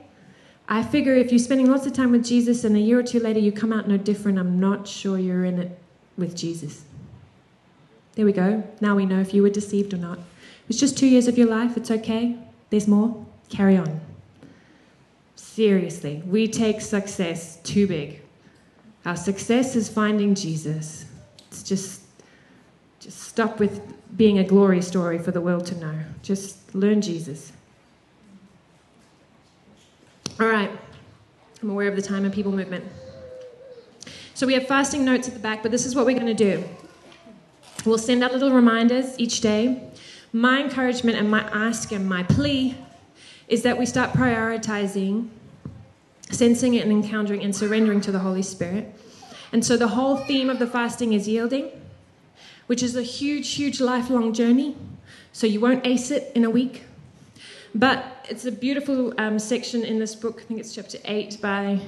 [0.68, 3.20] I figure if you're spending lots of time with Jesus and a year or two
[3.20, 5.80] later you come out no different, I'm not sure you're in it
[6.16, 6.84] with Jesus.
[8.14, 8.64] There we go.
[8.80, 10.20] Now we know if you were deceived or not.
[10.68, 11.76] It's just two years of your life.
[11.76, 12.38] It's okay.
[12.70, 13.26] There's more.
[13.50, 14.00] Carry on.
[15.56, 18.22] Seriously, we take success too big.
[19.04, 21.06] Our success is finding Jesus.
[21.48, 22.04] It's just,
[23.00, 23.82] just stop with
[24.16, 25.96] being a glory story for the world to know.
[26.22, 27.52] Just learn Jesus.
[30.40, 30.70] All right.
[31.64, 32.86] I'm aware of the time and people movement.
[34.36, 36.34] So we have fasting notes at the back, but this is what we're going to
[36.34, 36.64] do.
[37.86, 39.84] We'll send out little reminders each day.
[40.32, 42.78] My encouragement and my ask and my plea
[43.48, 45.30] is that we start prioritizing
[46.32, 48.94] sensing it and encountering and surrendering to the Holy Spirit.
[49.52, 51.72] And so the whole theme of the fasting is yielding,
[52.68, 54.76] which is a huge, huge lifelong journey.
[55.32, 56.84] So you won't ace it in a week.
[57.74, 61.80] But it's a beautiful um, section in this book, I think it's chapter 8 by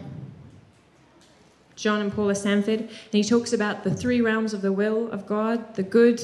[1.75, 2.79] John and Paula Sandford.
[2.79, 6.23] And he talks about the three realms of the will of God the good,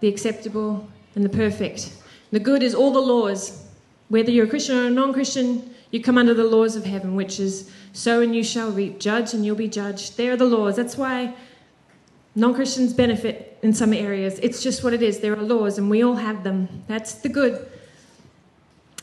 [0.00, 1.92] the acceptable, and the perfect.
[2.30, 3.64] The good is all the laws.
[4.08, 7.14] Whether you're a Christian or a non Christian, you come under the laws of heaven,
[7.14, 10.16] which is sow and you shall reap, judge and you'll be judged.
[10.16, 10.76] They are the laws.
[10.76, 11.34] That's why
[12.34, 14.38] non Christians benefit in some areas.
[14.40, 15.20] It's just what it is.
[15.20, 16.84] There are laws, and we all have them.
[16.86, 17.70] That's the good.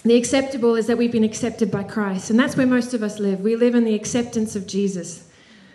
[0.04, 3.20] The acceptable is that we've been accepted by Christ, and that's where most of us
[3.20, 3.42] live.
[3.42, 5.28] We live in the acceptance of Jesus.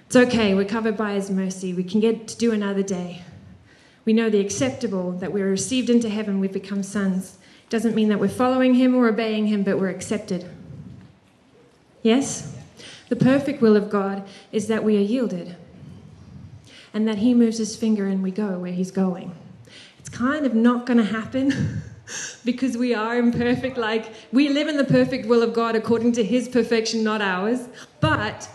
[0.06, 1.74] It's okay, we're covered by His mercy.
[1.74, 3.22] We can get to do another day.
[4.04, 7.38] We know the acceptable, that we're received into heaven, we've become sons.
[7.68, 10.48] Doesn't mean that we're following Him or obeying Him, but we're accepted.
[12.02, 12.56] Yes?
[13.08, 15.56] The perfect will of God is that we are yielded
[16.94, 19.34] and that He moves His finger and we go where He's going.
[19.98, 21.82] It's kind of not going to happen.
[22.44, 23.76] because we are imperfect.
[23.76, 27.68] Like, we live in the perfect will of God according to His perfection, not ours.
[28.00, 28.48] But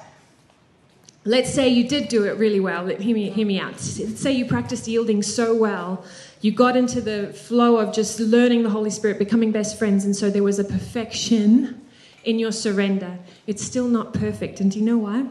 [1.23, 2.83] let's say you did do it really well.
[2.83, 3.73] Let, hear, me, hear me out.
[3.73, 6.03] Let's say you practiced yielding so well.
[6.41, 10.15] You got into the flow of just learning the Holy Spirit, becoming best friends, and
[10.15, 11.84] so there was a perfection
[12.25, 13.19] in your surrender.
[13.47, 14.59] It's still not perfect.
[14.59, 15.27] And do you know why?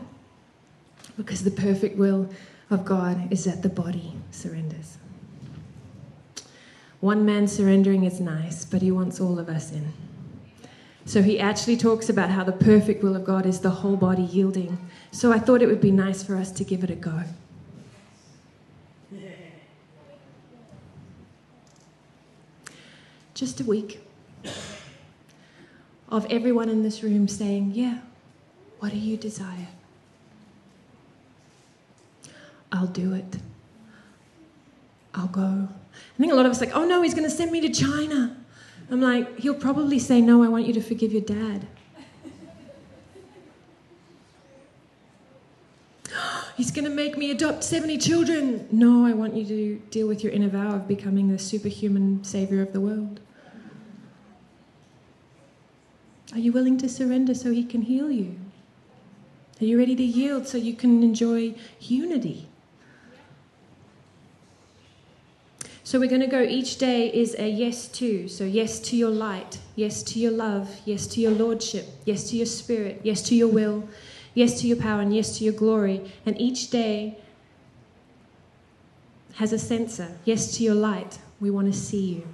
[1.16, 2.30] Because the perfect will
[2.70, 4.98] of God is that the body surrenders.
[7.00, 9.92] One man surrendering is nice, but he wants all of us in.
[11.04, 14.22] So he actually talks about how the perfect will of God is the whole body
[14.22, 14.78] yielding.
[15.10, 17.22] So I thought it would be nice for us to give it a go.
[23.34, 24.03] Just a week
[26.14, 27.98] of everyone in this room saying, Yeah,
[28.78, 29.68] what do you desire?
[32.70, 33.36] I'll do it.
[35.14, 35.68] I'll go.
[35.70, 37.70] I think a lot of us like, oh no, he's going to send me to
[37.70, 38.36] China.
[38.90, 41.66] I'm like, he'll probably say, no, I want you to forgive your dad.
[46.56, 48.68] he's going to make me adopt 70 children.
[48.72, 52.60] No, I want you to deal with your inner vow of becoming the superhuman savior
[52.60, 53.20] of the world.
[56.32, 58.36] Are you willing to surrender so he can heal you?
[59.60, 62.48] Are you ready to yield so you can enjoy unity?
[65.84, 68.26] So we're going to go each day is a yes to.
[68.26, 72.36] So, yes to your light, yes to your love, yes to your lordship, yes to
[72.36, 73.86] your spirit, yes to your will,
[74.32, 76.10] yes to your power, and yes to your glory.
[76.24, 77.18] And each day
[79.34, 80.16] has a sensor.
[80.24, 82.26] Yes to your light, we want to see you.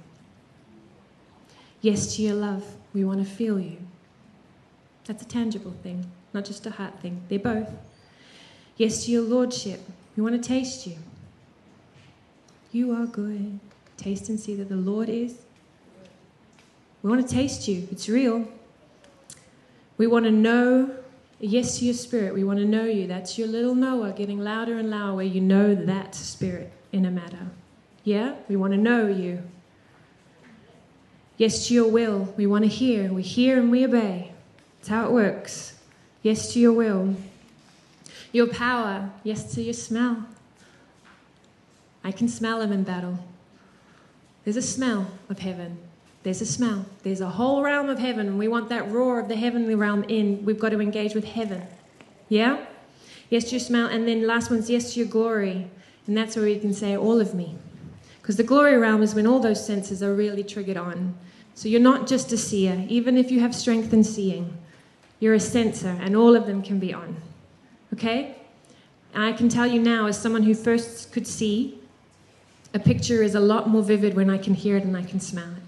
[1.81, 2.63] Yes to your love,
[2.93, 3.77] we want to feel you.
[5.05, 7.21] That's a tangible thing, not just a heart thing.
[7.29, 7.69] They're both.
[8.77, 9.81] Yes to your lordship,
[10.15, 10.97] we want to taste you.
[12.71, 13.59] You are good.
[13.97, 15.35] Taste and see that the Lord is.
[17.03, 17.87] We want to taste you.
[17.91, 18.47] It's real.
[19.97, 20.95] We want to know,
[21.39, 22.33] yes to your spirit.
[22.33, 23.07] We want to know you.
[23.07, 27.11] That's your little Noah getting louder and louder where you know that spirit in a
[27.11, 27.47] matter.
[28.03, 28.35] Yeah?
[28.47, 29.43] We want to know you.
[31.37, 32.33] Yes to your will.
[32.37, 33.11] We want to hear.
[33.11, 34.31] We hear and we obey.
[34.79, 35.79] That's how it works.
[36.21, 37.15] Yes to your will.
[38.31, 39.11] Your power.
[39.23, 40.25] Yes to your smell.
[42.03, 43.19] I can smell him in battle.
[44.43, 45.77] There's a smell of heaven.
[46.23, 46.85] There's a smell.
[47.03, 50.45] There's a whole realm of heaven, we want that roar of the heavenly realm in.
[50.45, 51.63] We've got to engage with heaven.
[52.29, 52.65] Yeah?
[53.29, 53.87] Yes to your smell.
[53.87, 55.67] And then last one's yes to your glory.
[56.07, 57.55] And that's where you can say all of me.
[58.21, 61.15] Because the glory realm is when all those senses are really triggered on.
[61.55, 64.57] So you're not just a seer, even if you have strength in seeing.
[65.19, 67.15] You're a sensor, and all of them can be on.
[67.93, 68.35] Okay?
[69.13, 71.79] And I can tell you now, as someone who first could see,
[72.73, 75.19] a picture is a lot more vivid when I can hear it and I can
[75.19, 75.63] smell it.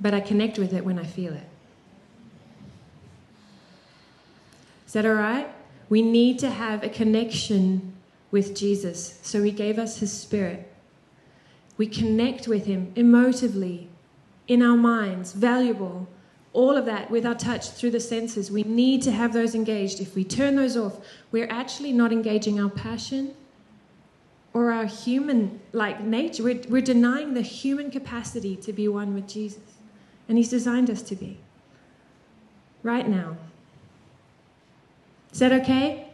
[0.00, 1.46] But I connect with it when I feel it.
[4.86, 5.48] Is that all right?
[5.90, 7.92] We need to have a connection
[8.30, 9.18] with Jesus.
[9.22, 10.72] So he gave us his spirit.
[11.76, 13.86] We connect with him emotively,
[14.50, 16.08] in our minds, valuable,
[16.52, 18.50] all of that with our touch through the senses.
[18.50, 20.00] We need to have those engaged.
[20.00, 20.98] If we turn those off,
[21.30, 23.32] we're actually not engaging our passion
[24.52, 26.42] or our human like nature.
[26.42, 29.62] We're, we're denying the human capacity to be one with Jesus.
[30.28, 31.38] And he's designed us to be.
[32.82, 33.36] Right now.
[35.32, 36.09] Is that okay?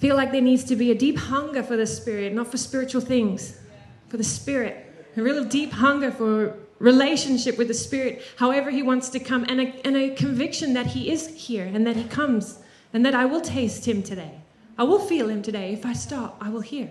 [0.00, 3.02] Feel like there needs to be a deep hunger for the Spirit, not for spiritual
[3.02, 3.60] things,
[4.08, 4.86] for the Spirit.
[5.18, 9.60] A real deep hunger for relationship with the Spirit, however He wants to come, and
[9.60, 12.60] a, and a conviction that He is here and that He comes
[12.94, 14.40] and that I will taste Him today.
[14.78, 15.74] I will feel Him today.
[15.74, 16.90] If I stop, I will hear.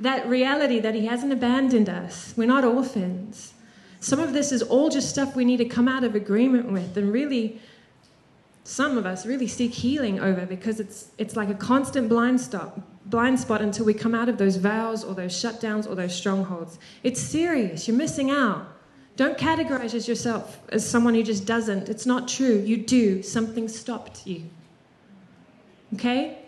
[0.00, 2.32] That reality that He hasn't abandoned us.
[2.38, 3.52] We're not orphans.
[4.00, 6.96] Some of this is all just stuff we need to come out of agreement with
[6.96, 7.60] and really
[8.64, 12.80] some of us really seek healing over because it's it's like a constant blind stop
[13.06, 16.78] blind spot until we come out of those vows or those shutdowns or those strongholds.
[17.02, 17.86] It's serious.
[17.86, 18.66] You're missing out.
[19.16, 21.88] Don't categorize as yourself as someone who just doesn't.
[21.88, 22.62] It's not true.
[22.64, 23.22] You do.
[23.22, 24.44] Something stopped you.
[25.94, 26.38] Okay?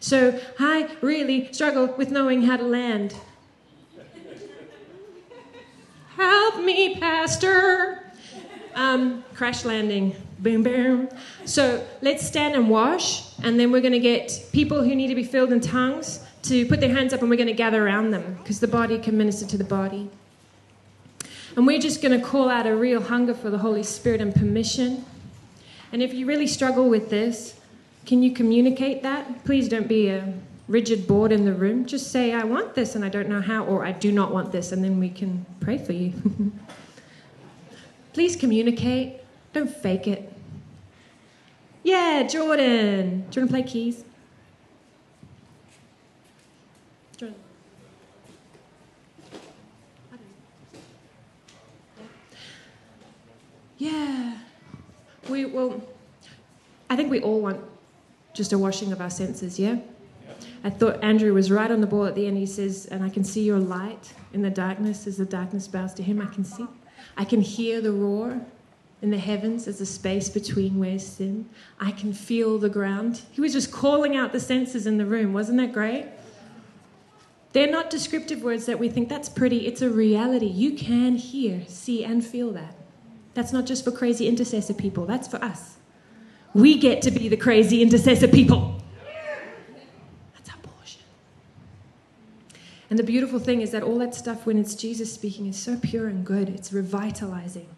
[0.00, 3.14] So I really struggle with knowing how to land.
[6.16, 8.12] Help me, Pastor.
[8.74, 10.14] Um, crash landing.
[10.38, 11.08] Boom, boom.
[11.44, 15.16] So let's stand and wash, and then we're going to get people who need to
[15.16, 18.12] be filled in tongues to put their hands up, and we're going to gather around
[18.12, 20.08] them because the body can minister to the body.
[21.56, 24.32] And we're just going to call out a real hunger for the Holy Spirit and
[24.32, 25.04] permission.
[25.90, 27.58] And if you really struggle with this,
[28.06, 29.44] can you communicate that?
[29.44, 30.34] Please don't be a
[30.68, 31.84] rigid board in the room.
[31.84, 34.52] Just say, I want this and I don't know how, or I do not want
[34.52, 36.12] this, and then we can pray for you.
[38.12, 39.17] Please communicate.
[39.52, 40.32] Don't fake it.
[41.82, 43.24] Yeah, Jordan.
[43.30, 44.04] Do you want to play keys?
[47.16, 47.36] Jordan.
[53.78, 54.38] Yeah.
[55.28, 55.80] We well
[56.90, 57.60] I think we all want
[58.34, 59.78] just a washing of our senses, yeah?
[60.64, 62.36] I thought Andrew was right on the ball at the end.
[62.36, 65.94] He says, and I can see your light in the darkness as the darkness bows
[65.94, 66.20] to him.
[66.20, 66.66] I can see.
[67.16, 68.40] I can hear the roar
[69.00, 71.48] in the heavens as a space between where's sin.
[71.80, 73.22] I can feel the ground.
[73.30, 75.32] He was just calling out the senses in the room.
[75.32, 76.06] Wasn't that great?
[77.52, 79.66] They're not descriptive words that we think that's pretty.
[79.66, 80.46] It's a reality.
[80.46, 82.74] You can hear, see, and feel that.
[83.34, 85.76] That's not just for crazy intercessor people, that's for us.
[86.54, 88.82] We get to be the crazy intercessor people.
[90.34, 91.02] That's our portion.
[92.90, 95.78] And the beautiful thing is that all that stuff, when it's Jesus speaking, is so
[95.80, 97.68] pure and good, it's revitalizing.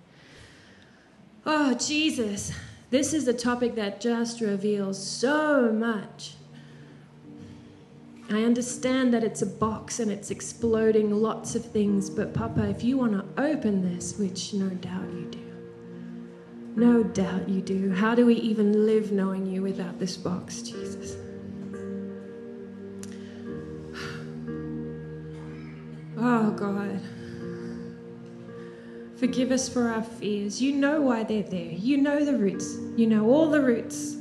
[1.53, 2.53] Oh, Jesus,
[2.91, 6.35] this is a topic that just reveals so much.
[8.31, 12.85] I understand that it's a box and it's exploding lots of things, but Papa, if
[12.85, 15.41] you want to open this, which no doubt you do,
[16.77, 21.17] no doubt you do, how do we even live knowing you without this box, Jesus?
[26.17, 27.01] Oh, God.
[29.21, 30.63] Forgive us for our fears.
[30.63, 31.73] You know why they're there.
[31.73, 32.79] You know the roots.
[32.97, 34.17] You know all the roots.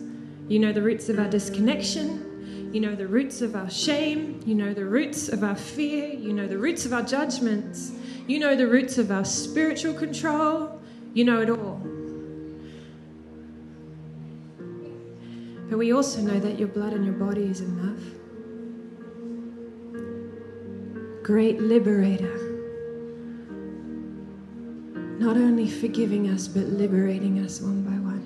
[0.50, 2.70] You know the roots of our disconnection.
[2.74, 4.42] You know the roots of our shame.
[4.46, 6.10] You know the roots of our fear.
[6.10, 7.94] You know the roots of our judgments.
[8.28, 10.82] You know the roots of our spiritual control.
[11.14, 11.82] You know it all.
[15.70, 18.04] But we also know that your blood and your body is enough.
[21.24, 22.49] Great liberator
[25.20, 28.24] not only forgiving us, but liberating us one by one.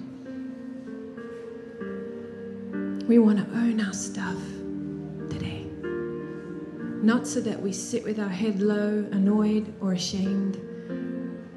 [3.08, 4.38] We want to own our stuff
[5.28, 5.66] today.
[7.02, 10.62] Not so that we sit with our head low, annoyed, or ashamed,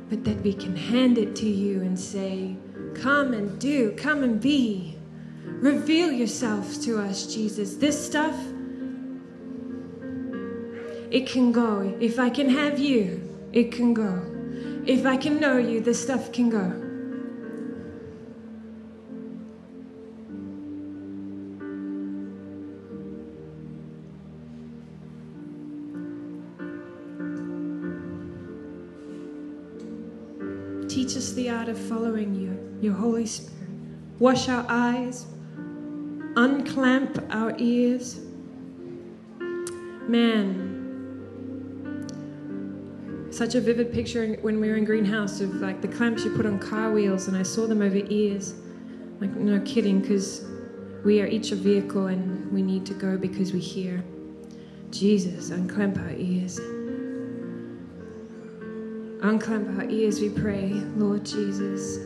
[0.09, 2.57] but that we can hand it to you and say,
[2.95, 4.97] Come and do, come and be.
[5.45, 7.77] Reveal yourself to us, Jesus.
[7.77, 8.35] This stuff,
[11.11, 11.95] it can go.
[12.01, 13.21] If I can have you,
[13.53, 14.36] it can go.
[14.87, 16.87] If I can know you, this stuff can go.
[30.89, 33.53] Teach us the art of following you, your Holy Spirit.
[34.21, 35.27] Wash our eyes,
[36.37, 38.21] unclamp our ears.
[40.09, 40.66] Man,
[43.37, 46.47] such a vivid picture when we were in greenhouse of like the clamps you put
[46.47, 48.55] on car wheels and i saw them over ears.
[49.21, 50.47] Like no kidding because
[51.05, 54.03] we are each a vehicle and we need to go because we hear
[54.91, 56.59] jesus unclamp our ears.
[59.23, 61.99] Unclamp our ears we pray lord jesus.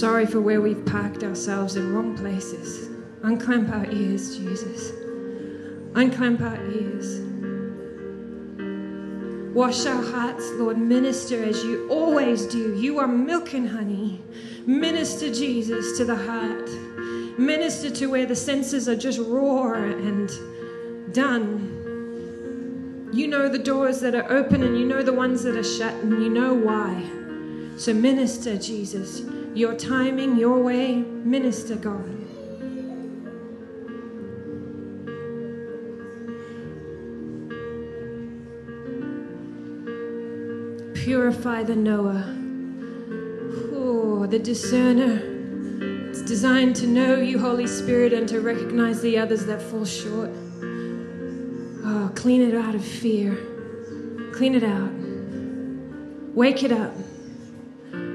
[0.00, 2.88] Sorry for where we've parked ourselves in wrong places.
[3.22, 4.92] Unclamp our ears jesus.
[5.94, 7.33] Unclamp our ears
[9.54, 10.78] Wash our hearts, Lord.
[10.78, 12.74] Minister as you always do.
[12.74, 14.20] You are milk and honey.
[14.66, 16.68] Minister, Jesus, to the heart.
[17.38, 20.28] Minister to where the senses are just raw and
[21.14, 23.10] done.
[23.12, 25.94] You know the doors that are open and you know the ones that are shut,
[26.02, 27.00] and you know why.
[27.76, 29.22] So, minister, Jesus,
[29.54, 32.23] your timing, your way, minister, God.
[41.04, 42.24] Purify the knower.
[43.74, 45.20] Oh, the discerner.
[46.08, 50.30] It's designed to know you, Holy Spirit, and to recognize the others that fall short.
[51.84, 53.36] Oh, clean it out of fear.
[54.32, 54.90] Clean it out.
[56.34, 56.94] Wake it up.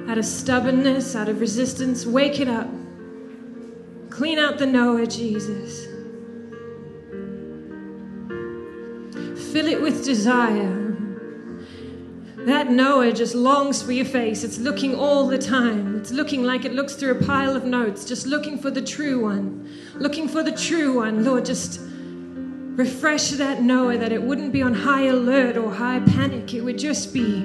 [0.09, 2.67] Out of stubbornness, out of resistance, wake it up.
[4.09, 5.85] Clean out the knower, Jesus.
[9.53, 10.88] Fill it with desire
[12.45, 14.43] that knower just longs for your face.
[14.43, 15.97] It's looking all the time.
[15.97, 19.21] It's looking like it looks through a pile of notes, just looking for the true
[19.21, 19.69] one.
[19.95, 21.25] Looking for the true one.
[21.25, 21.81] Lord, just
[22.79, 26.53] refresh that knower that it wouldn't be on high alert or high panic.
[26.53, 27.39] It would just be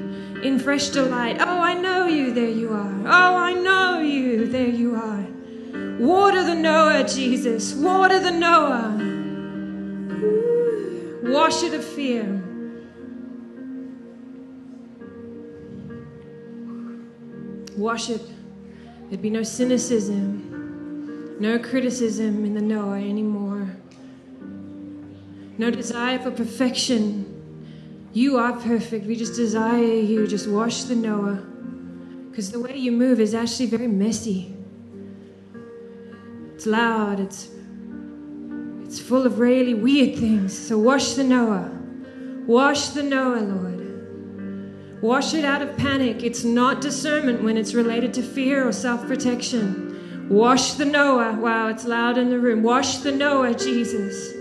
[0.44, 1.38] in fresh delight.
[1.40, 2.32] Oh, I know you.
[2.32, 3.00] There you are.
[3.06, 4.46] Oh, I know you.
[4.46, 5.26] There you are.
[5.98, 7.74] Water the knower, Jesus.
[7.74, 8.92] Water the knower.
[11.32, 12.43] Wash it of fear.
[17.76, 18.22] Wash it.
[19.08, 23.76] There'd be no cynicism, no criticism in the knower anymore,
[25.58, 27.30] no desire for perfection.
[28.12, 29.06] You are perfect.
[29.06, 30.26] We just desire you.
[30.26, 31.34] Just wash the knower.
[32.30, 34.54] Because the way you move is actually very messy.
[36.54, 37.20] It's loud.
[37.20, 37.48] It's
[38.84, 40.56] it's full of really weird things.
[40.56, 41.70] So wash the knower.
[42.46, 43.73] Wash the knower, Lord.
[45.04, 46.22] Wash it out of panic.
[46.22, 50.30] It's not discernment when it's related to fear or self protection.
[50.30, 51.38] Wash the knower.
[51.38, 52.62] Wow, it's loud in the room.
[52.62, 54.32] Wash the knower, Jesus.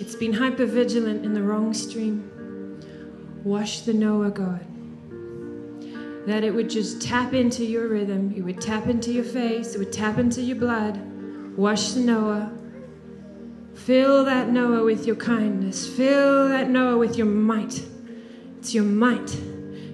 [0.00, 2.80] It's been hypervigilant in the wrong stream.
[3.44, 4.66] Wash the knower, God.
[6.26, 8.34] That it would just tap into your rhythm.
[8.36, 9.76] It would tap into your face.
[9.76, 11.00] It would tap into your blood.
[11.56, 12.57] Wash the knower.
[13.88, 15.88] Fill that knower with your kindness.
[15.88, 17.82] Fill that knower with your might.
[18.58, 19.34] It's your might.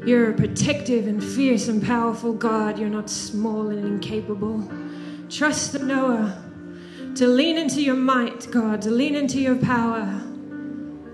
[0.04, 2.76] You're a protective and fierce and powerful God.
[2.76, 4.68] You're not small and incapable.
[5.30, 6.36] Trust the knower
[7.14, 10.20] to lean into your might, God, to lean into your power,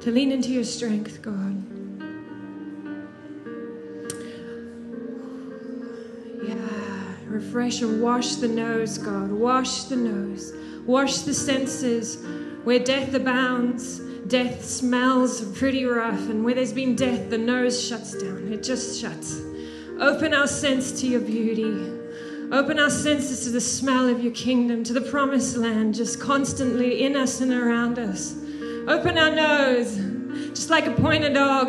[0.01, 1.63] to lean into your strength, God.
[6.49, 9.31] Yeah, refresh and wash the nose, God.
[9.31, 10.55] Wash the nose.
[10.91, 12.19] Wash the senses
[12.65, 18.21] where death abounds, death smells pretty rough, and where there's been death, the nose shuts
[18.21, 18.53] down.
[18.53, 19.41] It just shuts.
[20.01, 21.93] Open our sense to your beauty.
[22.51, 27.05] Open our senses to the smell of your kingdom, to the promised land, just constantly
[27.05, 28.35] in us and around us.
[28.89, 29.95] Open our nose,
[30.49, 31.69] just like a pointer dog.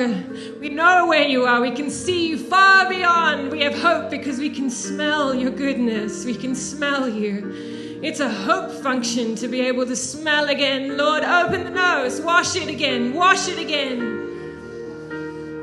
[0.60, 1.61] We know where you are.
[1.61, 3.52] We can see you far beyond.
[3.52, 6.26] We have hope because we can smell your goodness.
[6.26, 7.70] We can smell you.
[8.03, 10.98] It's a hope function to be able to smell again.
[10.98, 14.10] Lord, open the nose, wash it again, wash it again,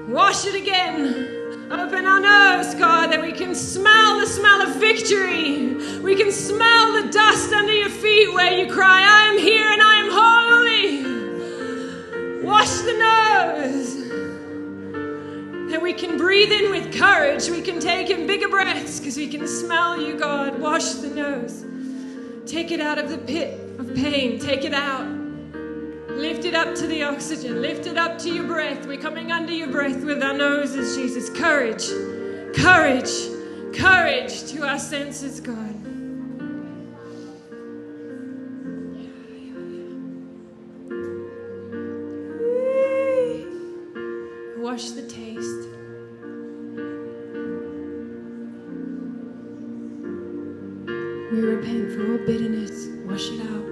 [0.08, 1.34] wash it again.
[1.68, 5.74] Open our nose, God, that we can smell the smell of victory.
[5.98, 9.82] We can smell the dust under your feet where you cry, I am here and
[9.82, 11.02] I am holy.
[12.46, 13.96] Wash the nose.
[15.72, 17.50] That we can breathe in with courage.
[17.50, 20.60] We can take in bigger breaths because we can smell you, God.
[20.60, 21.64] Wash the nose.
[22.48, 24.38] Take it out of the pit of pain.
[24.38, 25.06] Take it out.
[26.08, 27.60] Lift it up to the oxygen.
[27.60, 28.86] Lift it up to your breath.
[28.86, 31.28] We're coming under your breath with our noses, Jesus.
[31.28, 31.86] Courage,
[32.56, 33.10] courage,
[33.74, 35.74] courage to our senses, God.
[44.58, 45.06] Wash the
[51.98, 52.86] for all bitterness.
[53.06, 53.64] Wash it out.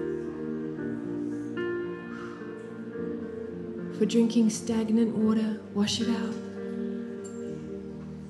[3.96, 6.34] For drinking stagnant water, wash it out.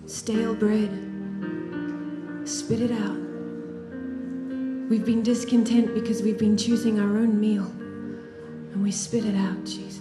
[0.04, 0.90] Stale bread,
[2.44, 3.16] spit it out.
[4.90, 9.64] We've been discontent because we've been choosing our own meal, and we spit it out,
[9.64, 10.00] Jesus.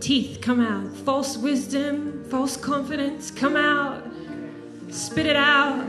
[0.00, 4.09] Teeth come out, false wisdom, false confidence come out,
[4.92, 5.86] spit it out.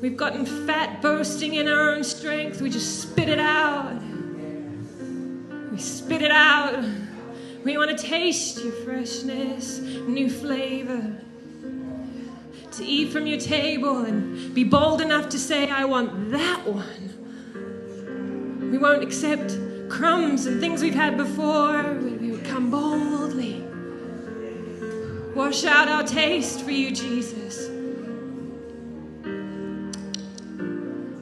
[0.00, 4.00] We've gotten fat boasting in our own strength, we just spit it out.
[5.72, 6.84] We spit it out.
[7.64, 11.18] We want to taste your freshness, new flavor.
[12.72, 17.16] To eat from your table and be bold enough to say, I want that one.
[18.70, 19.56] We won't accept
[19.88, 21.94] crumbs and things we've had before.
[21.94, 23.64] We would come boldly.
[25.36, 27.66] Wash out our taste for you, Jesus.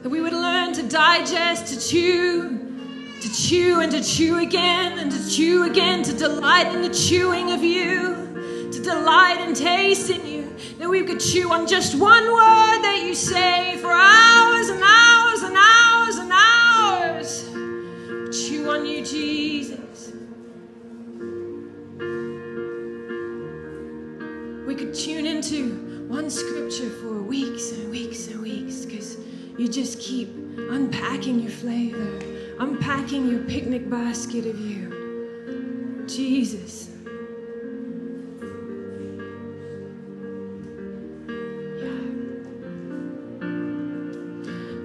[0.01, 2.57] That we would learn to digest, to chew,
[3.19, 7.51] to chew and to chew again and to chew again, to delight in the chewing
[7.51, 10.55] of you, to delight and taste in you.
[10.77, 15.41] That we could chew on just one word that you say for hours and hours
[15.43, 16.31] and hours and
[18.31, 18.47] hours.
[18.47, 19.75] Chew on you, Jesus.
[24.85, 29.17] Could tune into one scripture for weeks and weeks and weeks because
[29.57, 32.19] you just keep unpacking your flavor
[32.59, 36.05] unpacking your picnic basket of you.
[36.07, 36.89] Jesus.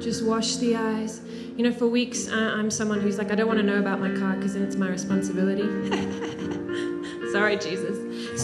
[0.00, 1.20] Just wash the eyes.
[1.56, 4.12] You know, for weeks, I'm someone who's like, I don't want to know about my
[4.18, 5.62] car because then it's my responsibility.
[7.32, 7.98] Sorry, Jesus.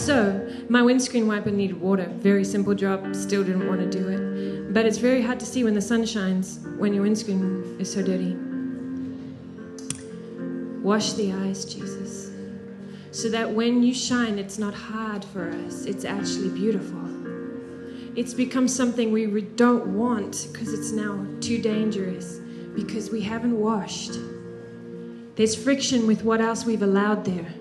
[0.06, 2.06] So, my windscreen wiper needed water.
[2.18, 4.72] Very simple job, still didn't want to do it.
[4.72, 8.02] But it's very hard to see when the sun shines when your windscreen is so
[8.02, 8.36] dirty.
[10.82, 12.30] Wash the eyes, Jesus,
[13.10, 17.06] so that when you shine, it's not hard for us, it's actually beautiful.
[18.16, 22.38] It's become something we don't want because it's now too dangerous
[22.74, 24.12] because we haven't washed.
[25.34, 27.55] There's friction with what else we've allowed there.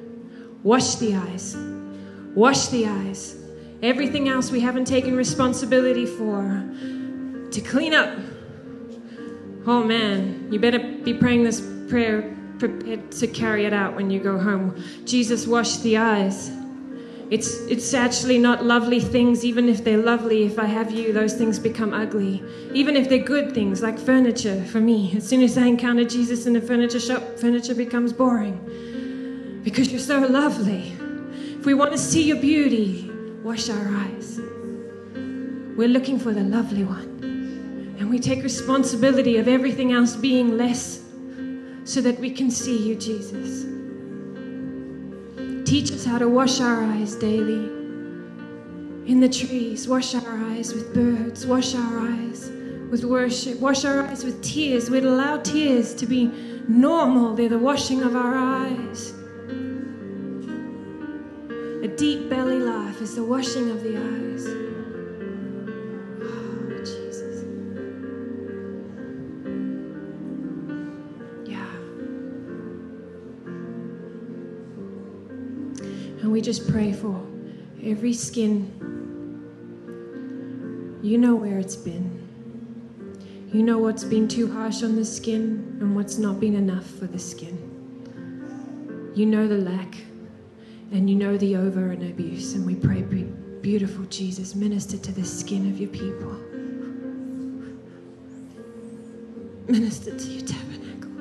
[0.64, 1.56] Wash the eyes.
[2.36, 3.38] Wash the eyes.
[3.82, 6.64] Everything else we haven't taken responsibility for
[7.52, 8.18] to clean up.
[9.66, 14.20] Oh man, you better be praying this prayer prepared to carry it out when you
[14.20, 14.84] go home.
[15.06, 16.52] Jesus wash the eyes.
[17.32, 20.44] It's, it's actually not lovely things, even if they're lovely.
[20.44, 22.44] If I have you, those things become ugly.
[22.74, 25.18] Even if they're good things, like furniture for me.
[25.18, 30.00] As soon as I encounter Jesus in a furniture shop, furniture becomes boring because you're
[30.00, 30.96] so lovely.
[31.66, 33.10] If we want to see your beauty,
[33.42, 34.40] wash our eyes.
[35.76, 37.96] We're looking for the lovely one.
[37.98, 41.04] And we take responsibility of everything else being less
[41.84, 43.64] so that we can see you, Jesus.
[45.68, 47.66] Teach us how to wash our eyes daily.
[49.08, 52.48] In the trees, wash our eyes with birds, wash our eyes
[52.92, 54.92] with worship, wash our eyes with tears.
[54.92, 56.28] We'd allow tears to be
[56.68, 59.16] normal, they're the washing of our eyes.
[61.86, 64.48] A deep belly laugh is the washing of the eyes.
[66.20, 67.46] Oh, Jesus.
[71.46, 71.76] Yeah.
[76.24, 77.24] And we just pray for
[77.84, 78.66] every skin.
[81.04, 82.10] You know where it's been.
[83.54, 87.06] You know what's been too harsh on the skin and what's not been enough for
[87.06, 89.14] the skin.
[89.14, 89.96] You know the lack
[90.96, 92.54] and you know the over and abuse.
[92.54, 93.02] And we pray,
[93.62, 96.32] beautiful Jesus, minister to the skin of your people.
[99.68, 101.12] Minister to your tabernacle.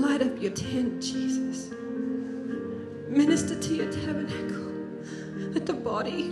[0.00, 1.70] Light up your tent, Jesus.
[3.08, 4.72] Minister to your tabernacle.
[5.52, 6.30] That the body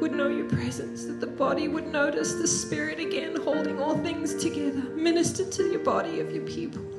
[0.00, 4.34] would know your presence, that the body would notice the Spirit again holding all things
[4.34, 4.82] together.
[4.94, 6.93] Minister to your body of your people.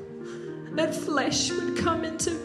[0.76, 2.38] That flesh would come into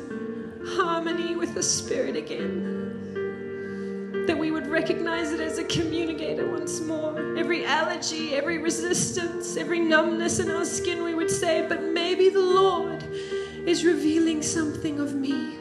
[0.78, 3.04] harmony with the Spirit again.
[4.26, 7.36] That we would recognize it as a communicator once more.
[7.38, 12.40] Every allergy, every resistance, every numbness in our skin, we would say, but maybe the
[12.40, 13.04] Lord
[13.66, 15.58] is revealing something of me.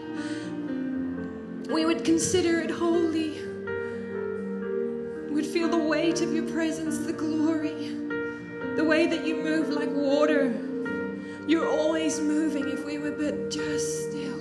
[1.74, 3.42] We would consider it holy.
[5.26, 7.96] We would feel the weight of your presence, the glory,
[8.76, 10.54] the way that you move like water.
[11.46, 14.39] You're always moving if we were but just still.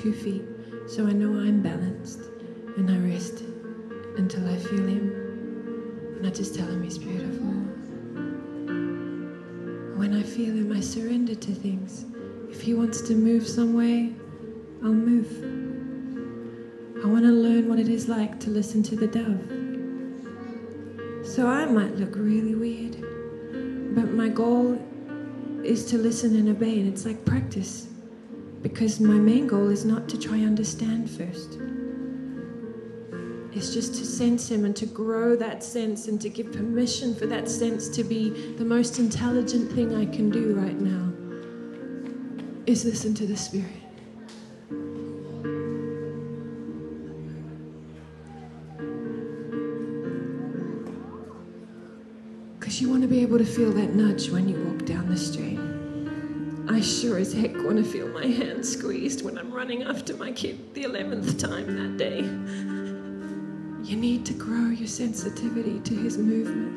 [0.00, 0.42] Two feet,
[0.86, 2.20] so I know I'm balanced,
[2.78, 3.44] and I rest
[4.16, 6.16] until I feel Him.
[6.16, 7.50] And I just tell Him He's beautiful.
[9.98, 12.06] When I feel Him, I surrender to things.
[12.48, 14.14] If He wants to move some way,
[14.82, 15.28] I'll move.
[17.04, 19.44] I want to learn what it is like to listen to the dove.
[21.26, 22.96] So I might look really weird,
[23.94, 24.78] but my goal
[25.62, 27.86] is to listen and obey, and it's like practice.
[28.62, 31.58] Because my main goal is not to try understand first.
[33.52, 37.26] It's just to sense him and to grow that sense and to give permission for
[37.26, 41.12] that sense to be the most intelligent thing I can do right now.
[42.66, 43.66] Is listen to the Spirit.
[52.58, 55.16] Because you want to be able to feel that nudge when you walk down the
[55.16, 55.58] street.
[56.72, 60.30] I sure as heck want to feel my hand squeezed when I'm running after my
[60.30, 62.20] kid the 11th time that day.
[63.90, 66.76] You need to grow your sensitivity to his movement.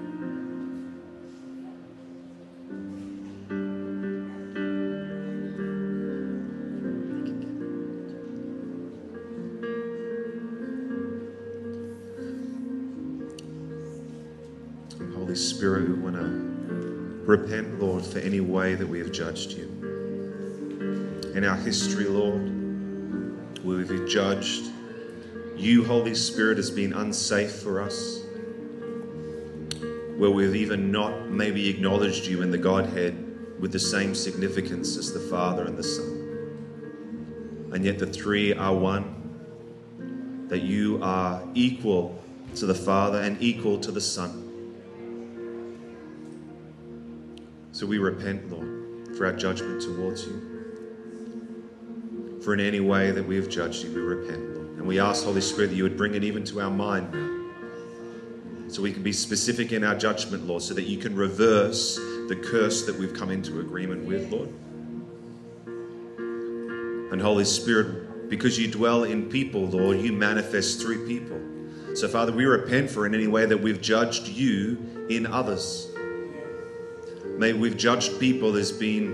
[15.16, 19.73] Holy Spirit, we want to repent, Lord, for any way that we have judged you.
[21.34, 22.42] In our history, Lord,
[23.64, 24.74] where we've been judged
[25.56, 28.22] you, Holy Spirit, has been unsafe for us,
[30.18, 33.16] where we've even not maybe acknowledged you in the Godhead
[33.60, 37.70] with the same significance as the Father and the Son.
[37.72, 42.22] And yet the three are one, that you are equal
[42.56, 44.42] to the Father and equal to the Son.
[47.72, 50.53] So we repent, Lord, for our judgment towards you.
[52.44, 54.68] For in any way that we have judged you, we repent, Lord.
[54.78, 58.70] And we ask, Holy Spirit, that you would bring it even to our mind now.
[58.70, 62.36] So we can be specific in our judgment, Lord, so that you can reverse the
[62.36, 64.50] curse that we've come into agreement with, Lord.
[67.14, 71.40] And Holy Spirit, because you dwell in people, Lord, you manifest through people.
[71.96, 75.88] So, Father, we repent for in any way that we've judged you in others.
[77.38, 79.14] May we've judged people as being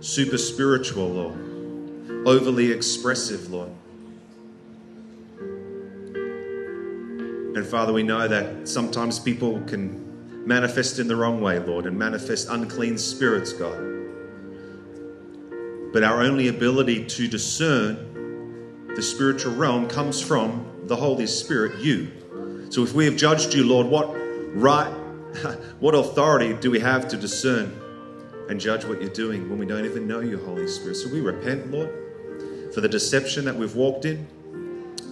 [0.00, 1.36] super spiritual or
[2.26, 3.70] overly expressive, Lord.
[7.56, 11.98] And Father, we know that sometimes people can manifest in the wrong way, Lord, and
[11.98, 13.78] manifest unclean spirits, God.
[15.92, 22.10] But our only ability to discern the spiritual realm comes from the Holy Spirit, you.
[22.70, 24.06] So if we have judged you, Lord, what
[24.54, 24.90] right,
[25.80, 27.80] what authority do we have to discern
[28.48, 30.96] and judge what you're doing when we don't even know you, Holy Spirit?
[30.96, 32.03] So we repent, Lord,
[32.74, 34.26] for the deception that we've walked in,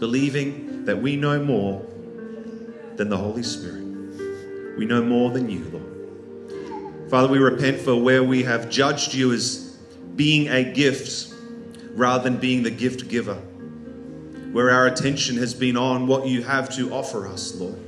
[0.01, 1.87] believing that we know more
[2.97, 3.85] than the Holy Spirit.
[4.77, 7.11] We know more than you, Lord.
[7.11, 9.77] Father, we repent for where we have judged you as
[10.17, 11.33] being a gift
[11.95, 13.37] rather than being the gift giver,
[14.51, 17.79] where our attention has been on what you have to offer us, Lord,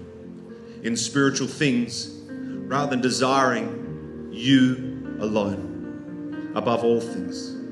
[0.82, 7.63] in spiritual things rather than desiring you alone above all things.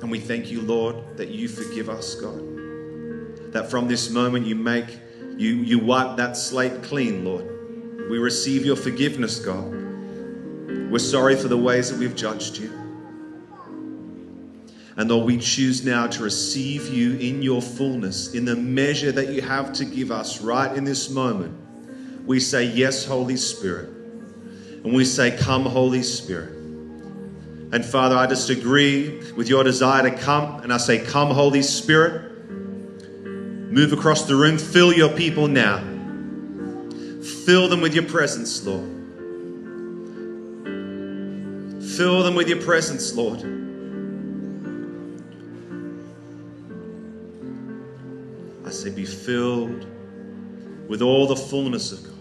[0.00, 3.52] And we thank you, Lord, that you forgive us, God.
[3.52, 4.86] That from this moment you make
[5.36, 7.46] you you wipe that slate clean lord.
[8.10, 9.70] We receive your forgiveness god.
[10.90, 12.72] We're sorry for the ways that we've judged you.
[14.96, 19.28] And lord we choose now to receive you in your fullness in the measure that
[19.28, 21.56] you have to give us right in this moment.
[22.26, 23.88] We say yes holy spirit.
[24.84, 26.57] And we say come holy spirit
[27.72, 31.62] and father i just agree with your desire to come and i say come holy
[31.62, 32.28] spirit
[33.70, 34.56] Move across the room.
[34.56, 35.78] Fill your people now.
[37.44, 38.88] Fill them with your presence, Lord.
[41.96, 43.40] Fill them with your presence, Lord.
[48.66, 49.86] I say, be filled
[50.88, 52.17] with all the fullness of God.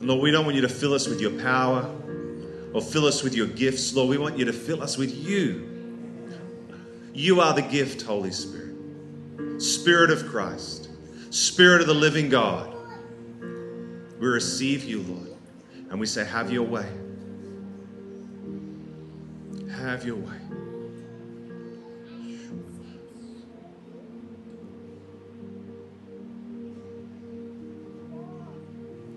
[0.00, 1.88] Lord, we don't want you to fill us with your power
[2.72, 3.94] or fill us with your gifts.
[3.94, 5.66] Lord, we want you to fill us with you.
[7.12, 8.70] You are the gift, Holy Spirit.
[9.60, 10.88] Spirit of Christ,
[11.28, 12.74] Spirit of the living God.
[14.18, 15.36] We receive you, Lord,
[15.90, 16.88] and we say, Have your way.
[19.70, 20.49] Have your way.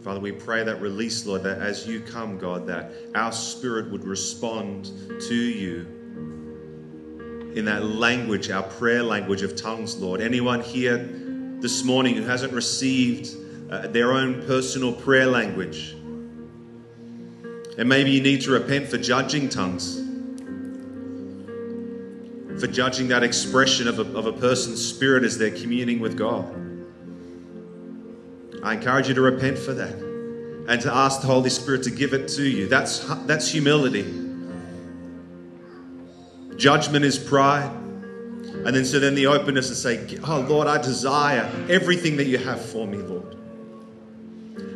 [0.03, 4.03] Father, we pray that release, Lord, that as you come, God, that our spirit would
[4.03, 4.91] respond
[5.29, 5.87] to you
[7.55, 10.19] in that language, our prayer language of tongues, Lord.
[10.19, 10.97] Anyone here
[11.61, 13.33] this morning who hasn't received
[13.71, 15.95] uh, their own personal prayer language,
[17.77, 20.01] and maybe you need to repent for judging tongues,
[22.59, 26.72] for judging that expression of a, of a person's spirit as they're communing with God.
[28.63, 32.13] I encourage you to repent for that and to ask the Holy Spirit to give
[32.13, 32.67] it to you.
[32.67, 34.03] That's, that's humility.
[36.55, 37.69] Judgment is pride.
[37.71, 42.37] And then so then the openness to say, Oh Lord, I desire everything that you
[42.37, 43.35] have for me, Lord.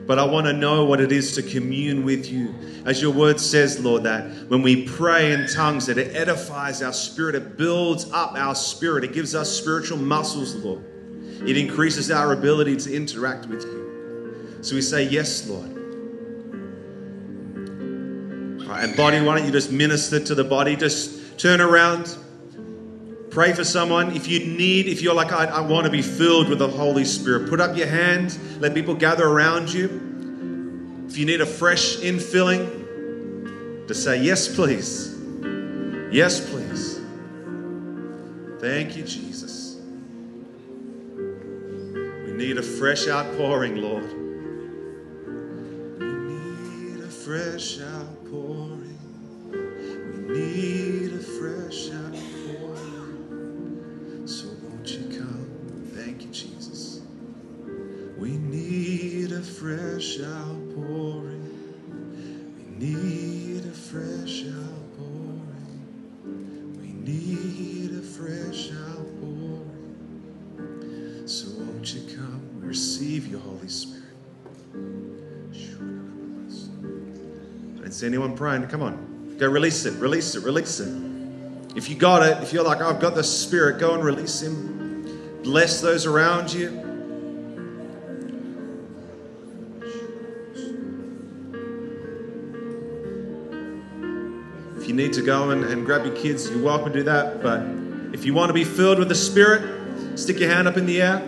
[0.05, 2.55] But I want to know what it is to commune with you.
[2.85, 6.93] As your word says, Lord, that when we pray in tongues, that it edifies our
[6.93, 10.83] spirit, it builds up our spirit, it gives us spiritual muscles, Lord.
[11.45, 14.57] It increases our ability to interact with you.
[14.61, 15.71] So we say, Yes, Lord.
[18.79, 20.75] And body, why don't you just minister to the body?
[20.75, 22.15] Just turn around,
[23.31, 24.15] pray for someone.
[24.15, 27.05] If you need, if you're like, I, I want to be filled with the Holy
[27.05, 31.05] Spirit, put up your hand, let people gather around you.
[31.07, 32.87] If you need a fresh infilling,
[33.87, 35.15] to say, Yes, please.
[36.11, 36.99] Yes, please.
[38.59, 39.36] Thank you, Jesus.
[42.37, 44.13] Need a fresh outpouring, Lord.
[45.97, 48.99] We need a fresh outpouring.
[49.49, 53.17] We need a fresh outpouring.
[54.27, 55.49] So won't you come?
[55.95, 57.01] Thank you, Jesus.
[58.19, 61.41] We need a fresh outpouring.
[62.55, 65.81] We need a fresh outpouring.
[66.79, 69.36] We need a fresh outpouring.
[71.27, 72.61] So won't you come?
[72.61, 74.05] We receive your Holy Spirit.
[77.75, 78.65] I didn't see anyone praying.
[78.67, 79.35] Come on.
[79.37, 80.87] Go release it, release it, release it.
[81.75, 85.41] If you got it, if you're like, I've got the Spirit, go and release Him.
[85.43, 86.69] Bless those around you.
[94.77, 97.43] If you need to go and, and grab your kids, you're welcome to do that.
[97.43, 97.63] But
[98.15, 99.76] if you want to be filled with the Spirit,
[100.17, 101.21] stick your hand up in the air.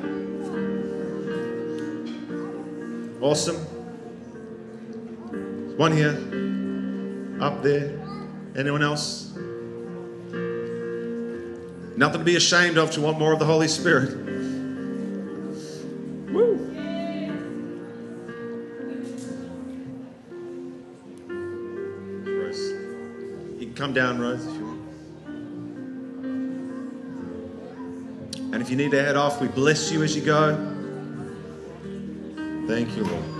[3.21, 3.57] Awesome.
[5.77, 6.17] One here,
[7.41, 7.97] up there.
[8.57, 9.31] Anyone else?
[11.95, 14.17] Nothing to be ashamed of to want more of the Holy Spirit.
[16.31, 16.55] Woo.
[22.25, 22.71] Rose.
[23.59, 24.45] You can come down, Rose,
[28.51, 30.55] And if you need to head off, we bless you as you go.
[32.67, 33.38] Thank you, Lord.